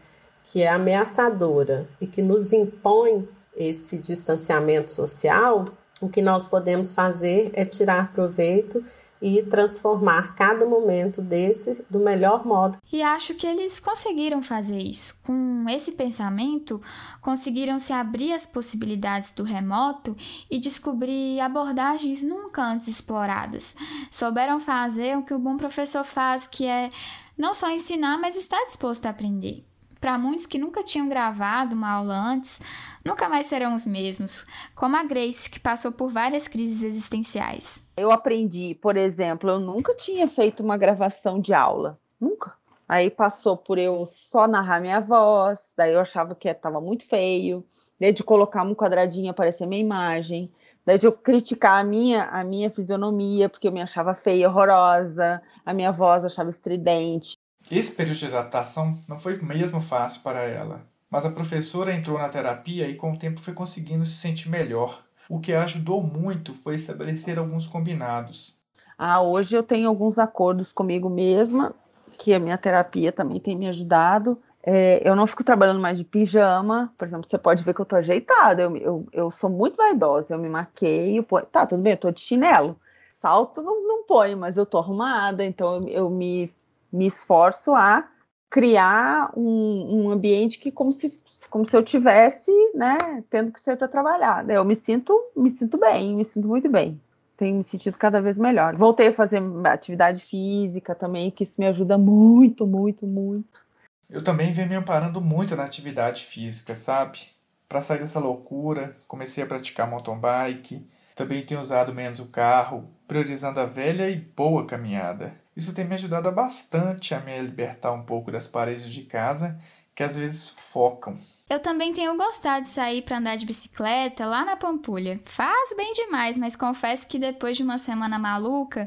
que 0.44 0.62
é 0.62 0.68
ameaçadora 0.68 1.88
e 2.02 2.06
que 2.06 2.22
nos 2.22 2.52
impõe 2.52 3.28
esse 3.56 3.98
distanciamento 3.98 4.92
social. 4.92 5.66
O 6.02 6.10
que 6.10 6.22
nós 6.22 6.46
podemos 6.46 6.92
fazer 6.92 7.50
é 7.54 7.64
tirar 7.64 8.12
proveito 8.12 8.84
e 9.22 9.44
transformar 9.44 10.36
cada 10.36 10.66
momento 10.66 11.22
desse 11.22 11.86
do 11.90 12.00
melhor 12.00 12.46
modo. 12.46 12.78
E 12.92 13.02
acho 13.02 13.34
que 13.36 13.46
eles 13.46 13.80
conseguiram 13.80 14.42
fazer 14.42 14.80
isso. 14.80 15.18
Com 15.24 15.66
esse 15.70 15.92
pensamento, 15.92 16.82
conseguiram 17.22 17.80
se 17.80 17.94
abrir 17.94 18.34
às 18.34 18.46
possibilidades 18.46 19.34
do 19.34 19.44
remoto 19.44 20.16
e 20.50 20.60
descobrir 20.60 21.40
abordagens 21.40 22.24
nunca 22.24 22.64
antes 22.64 22.88
exploradas. 22.88 23.76
Souberam 24.12 24.60
fazer 24.60 25.18
o 25.18 25.24
que 25.24 25.34
o 25.34 25.40
bom 25.40 25.58
professor 25.58 26.04
faz, 26.04 26.48
que 26.48 26.66
é 26.66 26.92
não 27.38 27.54
só 27.54 27.70
ensinar, 27.70 28.18
mas 28.18 28.36
estar 28.36 28.64
disposto 28.66 29.06
a 29.06 29.10
aprender. 29.10 29.69
Para 30.00 30.18
muitos 30.18 30.46
que 30.46 30.58
nunca 30.58 30.82
tinham 30.82 31.10
gravado 31.10 31.76
uma 31.76 31.92
aula 31.92 32.16
antes, 32.16 32.62
nunca 33.06 33.28
mais 33.28 33.48
serão 33.48 33.76
os 33.76 33.86
mesmos, 33.86 34.46
como 34.74 34.96
a 34.96 35.04
Grace, 35.04 35.50
que 35.50 35.60
passou 35.60 35.92
por 35.92 36.10
várias 36.10 36.48
crises 36.48 36.84
existenciais. 36.84 37.84
Eu 37.98 38.10
aprendi, 38.10 38.76
por 38.76 38.96
exemplo, 38.96 39.50
eu 39.50 39.60
nunca 39.60 39.94
tinha 39.94 40.26
feito 40.26 40.64
uma 40.64 40.78
gravação 40.78 41.40
de 41.40 41.54
aula, 41.54 42.00
nunca. 42.20 42.54
Aí 42.88 43.10
passou 43.10 43.58
por 43.58 43.78
eu 43.78 44.06
só 44.06 44.48
narrar 44.48 44.80
minha 44.80 45.02
voz, 45.02 45.74
daí 45.76 45.94
eu 45.94 46.00
achava 46.00 46.34
que 46.34 46.48
estava 46.48 46.80
muito 46.80 47.06
feio, 47.06 47.66
daí 48.00 48.14
de 48.14 48.24
colocar 48.24 48.64
um 48.64 48.74
quadradinho 48.74 49.30
aparecer 49.30 49.68
minha 49.68 49.82
imagem, 49.82 50.50
daí 50.86 50.98
de 50.98 51.06
eu 51.06 51.12
criticar 51.12 51.82
a 51.82 51.84
minha, 51.84 52.24
a 52.24 52.44
minha 52.44 52.72
fisionomia, 52.72 53.50
porque 53.50 53.68
eu 53.68 53.72
me 53.72 53.82
achava 53.82 54.14
feia, 54.14 54.48
horrorosa, 54.50 55.42
a 55.66 55.74
minha 55.74 55.92
voz 55.92 56.24
achava 56.24 56.50
estridente. 56.50 57.38
Esse 57.72 57.92
período 57.92 58.18
de 58.18 58.26
adaptação 58.26 58.98
não 59.08 59.18
foi 59.18 59.38
mesmo 59.42 59.80
fácil 59.80 60.22
para 60.22 60.44
ela, 60.44 60.82
mas 61.10 61.26
a 61.26 61.30
professora 61.30 61.94
entrou 61.94 62.18
na 62.18 62.30
terapia 62.30 62.88
e 62.88 62.96
com 62.96 63.12
o 63.14 63.18
tempo 63.18 63.40
foi 63.40 63.54
conseguindo 63.54 64.06
se 64.06 64.18
sentir 64.18 64.50
melhor. 64.50 65.04
O 65.30 65.40
que 65.40 65.54
ajudou 65.54 66.02
muito 66.02 66.54
foi 66.54 66.76
estabelecer 66.76 67.38
alguns 67.38 67.68
combinados. 67.68 68.58
Ah, 68.98 69.22
hoje 69.22 69.56
eu 69.56 69.64
tenho 69.64 69.88
alguns 69.88 70.18
acordos 70.18 70.72
comigo 70.72 71.10
mesma, 71.10 71.76
que 72.18 72.34
a 72.34 72.40
minha 72.40 72.58
terapia 72.58 73.12
também 73.12 73.40
tem 73.40 73.56
me 73.56 73.70
ajudado. 73.70 74.38
É, 74.62 75.08
eu 75.08 75.16
não 75.16 75.26
fico 75.26 75.44
trabalhando 75.44 75.80
mais 75.80 75.98
de 75.98 76.04
pijama, 76.04 76.94
por 76.98 77.08
exemplo, 77.08 77.30
você 77.30 77.38
pode 77.38 77.64
ver 77.64 77.74
que 77.74 77.80
eu 77.80 77.86
tô 77.86 77.96
ajeitada, 77.96 78.64
eu, 78.64 78.76
eu, 78.76 79.08
eu 79.14 79.32
sou 79.32 79.50
muito 79.50 79.78
vaidosa, 79.78 80.34
eu 80.34 80.40
me 80.40 80.50
maqueio, 80.50 81.24
pô, 81.24 81.40
tá, 81.42 81.66
tudo 81.66 81.82
bem, 81.82 81.94
eu 81.94 81.98
tô 81.98 82.12
de 82.12 82.20
chinelo, 82.20 82.76
salto 83.10 83.62
não, 83.62 83.88
não 83.88 84.04
ponho, 84.04 84.38
mas 84.38 84.58
eu 84.58 84.66
tô 84.66 84.78
arrumada, 84.78 85.46
então 85.46 85.78
eu, 85.78 85.88
eu 85.88 86.10
me 86.10 86.54
me 86.92 87.08
esforço 87.08 87.74
a 87.74 88.08
criar 88.50 89.32
um, 89.38 90.06
um 90.06 90.12
ambiente 90.12 90.60
que 90.60 90.72
como 90.72 90.92
se 90.92 91.18
como 91.50 91.68
se 91.68 91.76
eu 91.76 91.84
tivesse, 91.84 92.52
né, 92.76 93.24
tendo 93.30 93.52
que 93.52 93.60
ser 93.60 93.76
para 93.76 93.88
trabalhar. 93.88 94.48
Eu 94.48 94.64
me 94.64 94.76
sinto, 94.76 95.20
me 95.36 95.50
sinto 95.50 95.80
bem, 95.80 96.16
me 96.16 96.24
sinto 96.24 96.48
muito 96.48 96.70
bem. 96.70 97.02
Tenho 97.36 97.58
me 97.58 97.64
sentido 97.64 97.98
cada 97.98 98.22
vez 98.22 98.38
melhor. 98.38 98.76
Voltei 98.76 99.08
a 99.08 99.14
fazer 99.14 99.42
atividade 99.66 100.22
física 100.22 100.94
também, 100.94 101.32
que 101.32 101.44
isso 101.44 101.56
me 101.58 101.66
ajuda 101.66 101.98
muito, 101.98 102.68
muito, 102.68 103.08
muito. 103.08 103.62
Eu 104.10 104.24
também 104.24 104.52
venho 104.52 104.70
me 104.70 104.76
amparando 104.76 105.22
muito 105.22 105.56
na 105.56 105.64
atividade 105.64 106.24
física, 106.26 106.76
sabe? 106.76 107.20
Para 107.68 107.82
sair 107.82 108.00
dessa 108.00 108.20
loucura, 108.20 108.96
comecei 109.08 109.44
a 109.44 109.48
praticar 109.48 109.90
mountain 109.90 110.18
bike, 110.18 110.86
também 111.16 111.46
tenho 111.46 111.62
usado 111.62 111.94
menos 111.94 112.20
o 112.20 112.28
carro, 112.28 112.90
priorizando 113.08 113.60
a 113.60 113.66
velha 113.66 114.10
e 114.10 114.16
boa 114.16 114.66
caminhada. 114.66 115.34
Isso 115.60 115.74
tem 115.74 115.84
me 115.84 115.94
ajudado 115.94 116.32
bastante 116.32 117.14
a 117.14 117.20
me 117.20 117.38
libertar 117.42 117.92
um 117.92 118.04
pouco 118.04 118.32
das 118.32 118.48
paredes 118.48 118.90
de 118.90 119.04
casa 119.04 119.60
que 119.94 120.02
às 120.02 120.16
vezes 120.16 120.52
focam. 120.52 121.14
Eu 121.50 121.60
também 121.60 121.92
tenho 121.92 122.16
gostado 122.16 122.62
de 122.62 122.70
sair 122.70 123.02
para 123.02 123.18
andar 123.18 123.36
de 123.36 123.46
bicicleta 123.46 124.26
lá 124.26 124.46
na 124.46 124.56
Pampulha. 124.56 125.20
Faz 125.26 125.76
bem 125.76 125.92
demais, 125.92 126.38
mas 126.38 126.56
confesso 126.56 127.06
que 127.06 127.20
depois 127.20 127.58
de 127.58 127.64
uma 127.64 127.78
semana 127.78 128.18
maluca, 128.18 128.86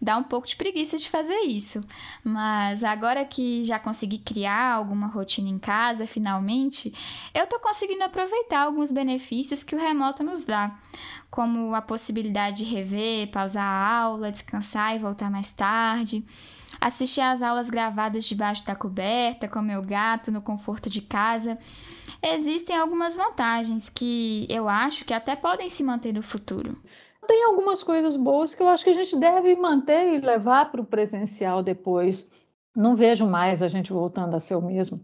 dá 0.00 0.16
um 0.16 0.22
pouco 0.22 0.46
de 0.46 0.56
preguiça 0.56 0.98
de 0.98 1.08
fazer 1.08 1.38
isso. 1.40 1.80
Mas 2.22 2.84
agora 2.84 3.24
que 3.24 3.64
já 3.64 3.78
consegui 3.78 4.18
criar 4.18 4.72
alguma 4.72 5.06
rotina 5.06 5.48
em 5.48 5.58
casa, 5.58 6.06
finalmente, 6.06 6.94
eu 7.34 7.46
tô 7.46 7.58
conseguindo 7.58 8.04
aproveitar 8.04 8.60
alguns 8.60 8.90
benefícios 8.90 9.62
que 9.62 9.74
o 9.74 9.78
remoto 9.78 10.22
nos 10.22 10.44
dá, 10.44 10.76
como 11.30 11.74
a 11.74 11.82
possibilidade 11.82 12.64
de 12.64 12.64
rever, 12.64 13.30
pausar 13.30 13.64
a 13.64 13.98
aula, 14.00 14.32
descansar 14.32 14.94
e 14.94 14.98
voltar 14.98 15.30
mais 15.30 15.52
tarde 15.52 16.24
assistir 16.80 17.20
às 17.20 17.42
aulas 17.42 17.70
gravadas 17.70 18.24
debaixo 18.24 18.64
da 18.64 18.74
coberta, 18.74 19.48
com 19.48 19.62
meu 19.62 19.82
gato, 19.82 20.30
no 20.30 20.42
conforto 20.42 20.90
de 20.90 21.00
casa. 21.00 21.58
Existem 22.22 22.76
algumas 22.76 23.16
vantagens 23.16 23.88
que 23.88 24.46
eu 24.48 24.68
acho 24.68 25.04
que 25.04 25.14
até 25.14 25.36
podem 25.36 25.68
se 25.68 25.82
manter 25.82 26.12
no 26.12 26.22
futuro 26.22 26.76
tem 27.26 27.44
algumas 27.44 27.82
coisas 27.82 28.16
boas 28.16 28.54
que 28.54 28.62
eu 28.62 28.68
acho 28.68 28.84
que 28.84 28.90
a 28.90 28.94
gente 28.94 29.16
deve 29.16 29.54
manter 29.56 30.14
e 30.14 30.20
levar 30.20 30.70
para 30.70 30.80
o 30.80 30.86
presencial 30.86 31.62
depois. 31.62 32.30
Não 32.74 32.94
vejo 32.94 33.26
mais 33.26 33.62
a 33.62 33.68
gente 33.68 33.92
voltando 33.92 34.34
a 34.34 34.40
ser 34.40 34.54
o 34.54 34.62
mesmo, 34.62 35.00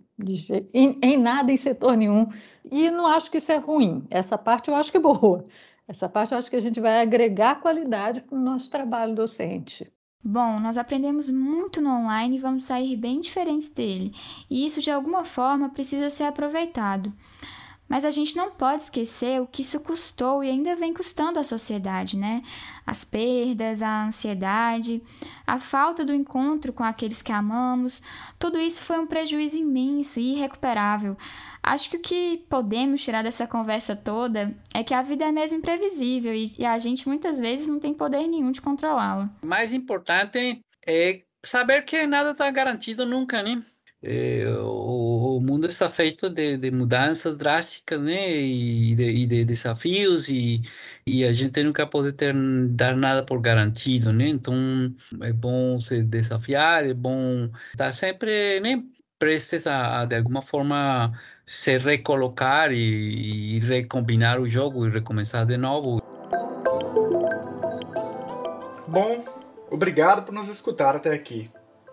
em, 0.74 0.98
em, 1.02 1.16
nada, 1.16 1.50
em 1.50 1.56
setor 1.56 1.96
nenhum. 1.96 2.28
E 2.70 2.90
não 2.90 3.06
acho 3.06 3.30
que 3.30 3.38
isso 3.38 3.50
é 3.50 3.56
ruim. 3.56 4.06
Essa 4.10 4.36
parte 4.36 4.68
eu 4.68 4.74
acho 4.74 4.90
que 4.90 4.98
é 4.98 5.00
boa. 5.00 5.46
Essa 5.88 6.08
parte 6.08 6.32
eu 6.32 6.38
acho 6.38 6.50
que 6.50 6.56
a 6.56 6.60
gente 6.60 6.80
vai 6.80 7.00
agregar 7.00 7.60
qualidade 7.60 8.20
para 8.20 8.36
o 8.36 8.40
nosso 8.40 8.70
trabalho 8.70 9.14
docente. 9.14 9.90
Bom, 10.24 10.60
nós 10.60 10.78
aprendemos 10.78 11.28
muito 11.28 11.80
no 11.80 11.90
online 11.90 12.36
e 12.36 12.40
vamos 12.40 12.64
sair 12.64 12.96
bem 12.96 13.18
diferentes 13.18 13.74
dele, 13.74 14.14
e 14.48 14.64
isso 14.64 14.80
de 14.80 14.88
alguma 14.88 15.24
forma 15.24 15.70
precisa 15.70 16.08
ser 16.10 16.24
aproveitado. 16.24 17.12
Mas 17.92 18.06
a 18.06 18.10
gente 18.10 18.34
não 18.34 18.50
pode 18.50 18.84
esquecer 18.84 19.38
o 19.38 19.46
que 19.46 19.60
isso 19.60 19.78
custou 19.78 20.42
e 20.42 20.48
ainda 20.48 20.74
vem 20.74 20.94
custando 20.94 21.38
à 21.38 21.44
sociedade, 21.44 22.16
né? 22.16 22.42
As 22.86 23.04
perdas, 23.04 23.82
a 23.82 24.06
ansiedade, 24.06 25.02
a 25.46 25.58
falta 25.58 26.02
do 26.02 26.14
encontro 26.14 26.72
com 26.72 26.82
aqueles 26.82 27.20
que 27.20 27.30
amamos, 27.30 28.00
tudo 28.38 28.58
isso 28.58 28.80
foi 28.80 28.98
um 28.98 29.06
prejuízo 29.06 29.58
imenso 29.58 30.18
e 30.18 30.32
irrecuperável. 30.32 31.18
Acho 31.62 31.90
que 31.90 31.96
o 31.98 32.00
que 32.00 32.46
podemos 32.48 33.04
tirar 33.04 33.22
dessa 33.22 33.46
conversa 33.46 33.94
toda 33.94 34.56
é 34.72 34.82
que 34.82 34.94
a 34.94 35.02
vida 35.02 35.26
é 35.26 35.30
mesmo 35.30 35.58
imprevisível 35.58 36.32
e 36.32 36.64
a 36.64 36.78
gente 36.78 37.06
muitas 37.06 37.38
vezes 37.38 37.68
não 37.68 37.78
tem 37.78 37.92
poder 37.92 38.26
nenhum 38.26 38.52
de 38.52 38.62
controlá-la. 38.62 39.28
Mais 39.42 39.74
importante 39.74 40.62
é 40.88 41.20
saber 41.44 41.82
que 41.82 42.06
nada 42.06 42.30
está 42.30 42.50
garantido 42.50 43.04
nunca, 43.04 43.42
né? 43.42 43.62
É, 44.02 44.44
o, 44.48 44.64
o, 44.64 44.71
mundo 45.62 45.70
está 45.70 45.88
feito 45.88 46.28
de, 46.28 46.56
de, 46.56 46.70
mudanças 46.72 47.36
drásticas, 47.36 48.00
né, 48.00 48.36
e 48.36 48.94
de, 48.96 49.04
e 49.04 49.26
de, 49.26 49.44
desafios 49.44 50.28
e, 50.28 50.60
e 51.06 51.24
a 51.24 51.32
gente 51.32 51.62
nunca 51.62 51.86
pode 51.86 52.12
ter 52.12 52.34
dar 52.70 52.96
nada 52.96 53.24
por 53.24 53.40
garantido, 53.40 54.12
né? 54.12 54.26
Então 54.28 54.54
é 55.20 55.32
bom 55.32 55.78
se 55.78 56.02
desafiar, 56.02 56.84
é 56.84 56.92
bom 56.92 57.48
estar 57.70 57.92
sempre, 57.92 58.58
né, 58.58 58.82
prestes 59.18 59.66
a, 59.68 60.00
a 60.00 60.04
de 60.04 60.16
alguma 60.16 60.42
forma 60.42 61.12
se 61.46 61.78
recolocar 61.78 62.72
e, 62.72 63.56
e 63.56 63.60
recombinar 63.60 64.40
o 64.40 64.48
jogo 64.48 64.86
e 64.86 64.90
recomeçar 64.90 65.46
de 65.46 65.56
novo. 65.56 66.02
Bom, 68.88 69.24
obrigado 69.70 70.24
por 70.24 70.34
nos 70.34 70.48
escutar 70.48 70.96
até 70.96 71.12
aqui. 71.14 71.48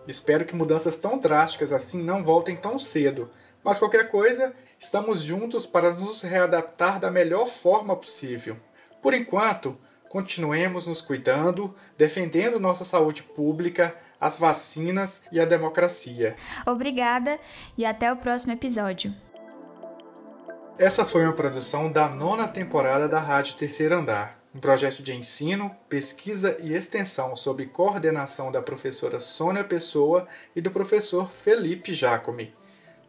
Espero 0.08 0.44
que 0.44 0.56
mudanças 0.56 0.96
tão 0.96 1.20
drásticas 1.20 1.72
assim 1.72 2.02
não 2.02 2.24
voltem 2.24 2.56
tão 2.56 2.80
cedo, 2.80 3.30
mas 3.64 3.80
qualquer 3.80 4.10
coisa, 4.10 4.54
estamos 4.80 5.22
juntos 5.22 5.66
para 5.66 5.94
nos 5.94 6.22
readaptar 6.22 7.00
da 7.00 7.12
melhor 7.12 7.46
forma 7.48 7.96
possível. 7.96 8.58
Por 9.02 9.14
enquanto, 9.14 9.78
continuemos 10.10 10.88
nos 10.88 11.02
cuidando, 11.02 11.74
defendendo 11.98 12.60
nossa 12.60 12.84
saúde 12.84 13.24
pública, 13.24 13.96
as 14.20 14.38
vacinas 14.38 15.22
e 15.32 15.40
a 15.40 15.46
democracia. 15.46 16.36
Obrigada 16.66 17.40
e 17.78 17.86
até 17.86 18.12
o 18.12 18.18
próximo 18.18 18.52
episódio. 18.52 19.14
Essa 20.78 21.04
foi 21.04 21.24
uma 21.24 21.34
produção 21.34 21.92
da 21.92 22.08
nona 22.10 22.48
temporada 22.48 23.08
da 23.08 23.20
Rádio 23.20 23.56
Terceiro 23.56 23.96
Andar, 23.96 24.40
um 24.56 24.60
projeto 24.60 25.04
de 25.04 25.14
ensino, 25.14 25.76
pesquisa 25.88 26.58
e 26.62 26.74
extensão 26.74 27.36
sob 27.36 27.66
coordenação 27.68 28.52
da 28.52 28.62
professora 28.62 29.20
Sônia 29.20 29.64
Pessoa 29.64 30.28
e 30.56 30.62
do 30.62 30.72
professor 30.72 31.30
Felipe 31.30 31.94
Jacome. 31.94 32.54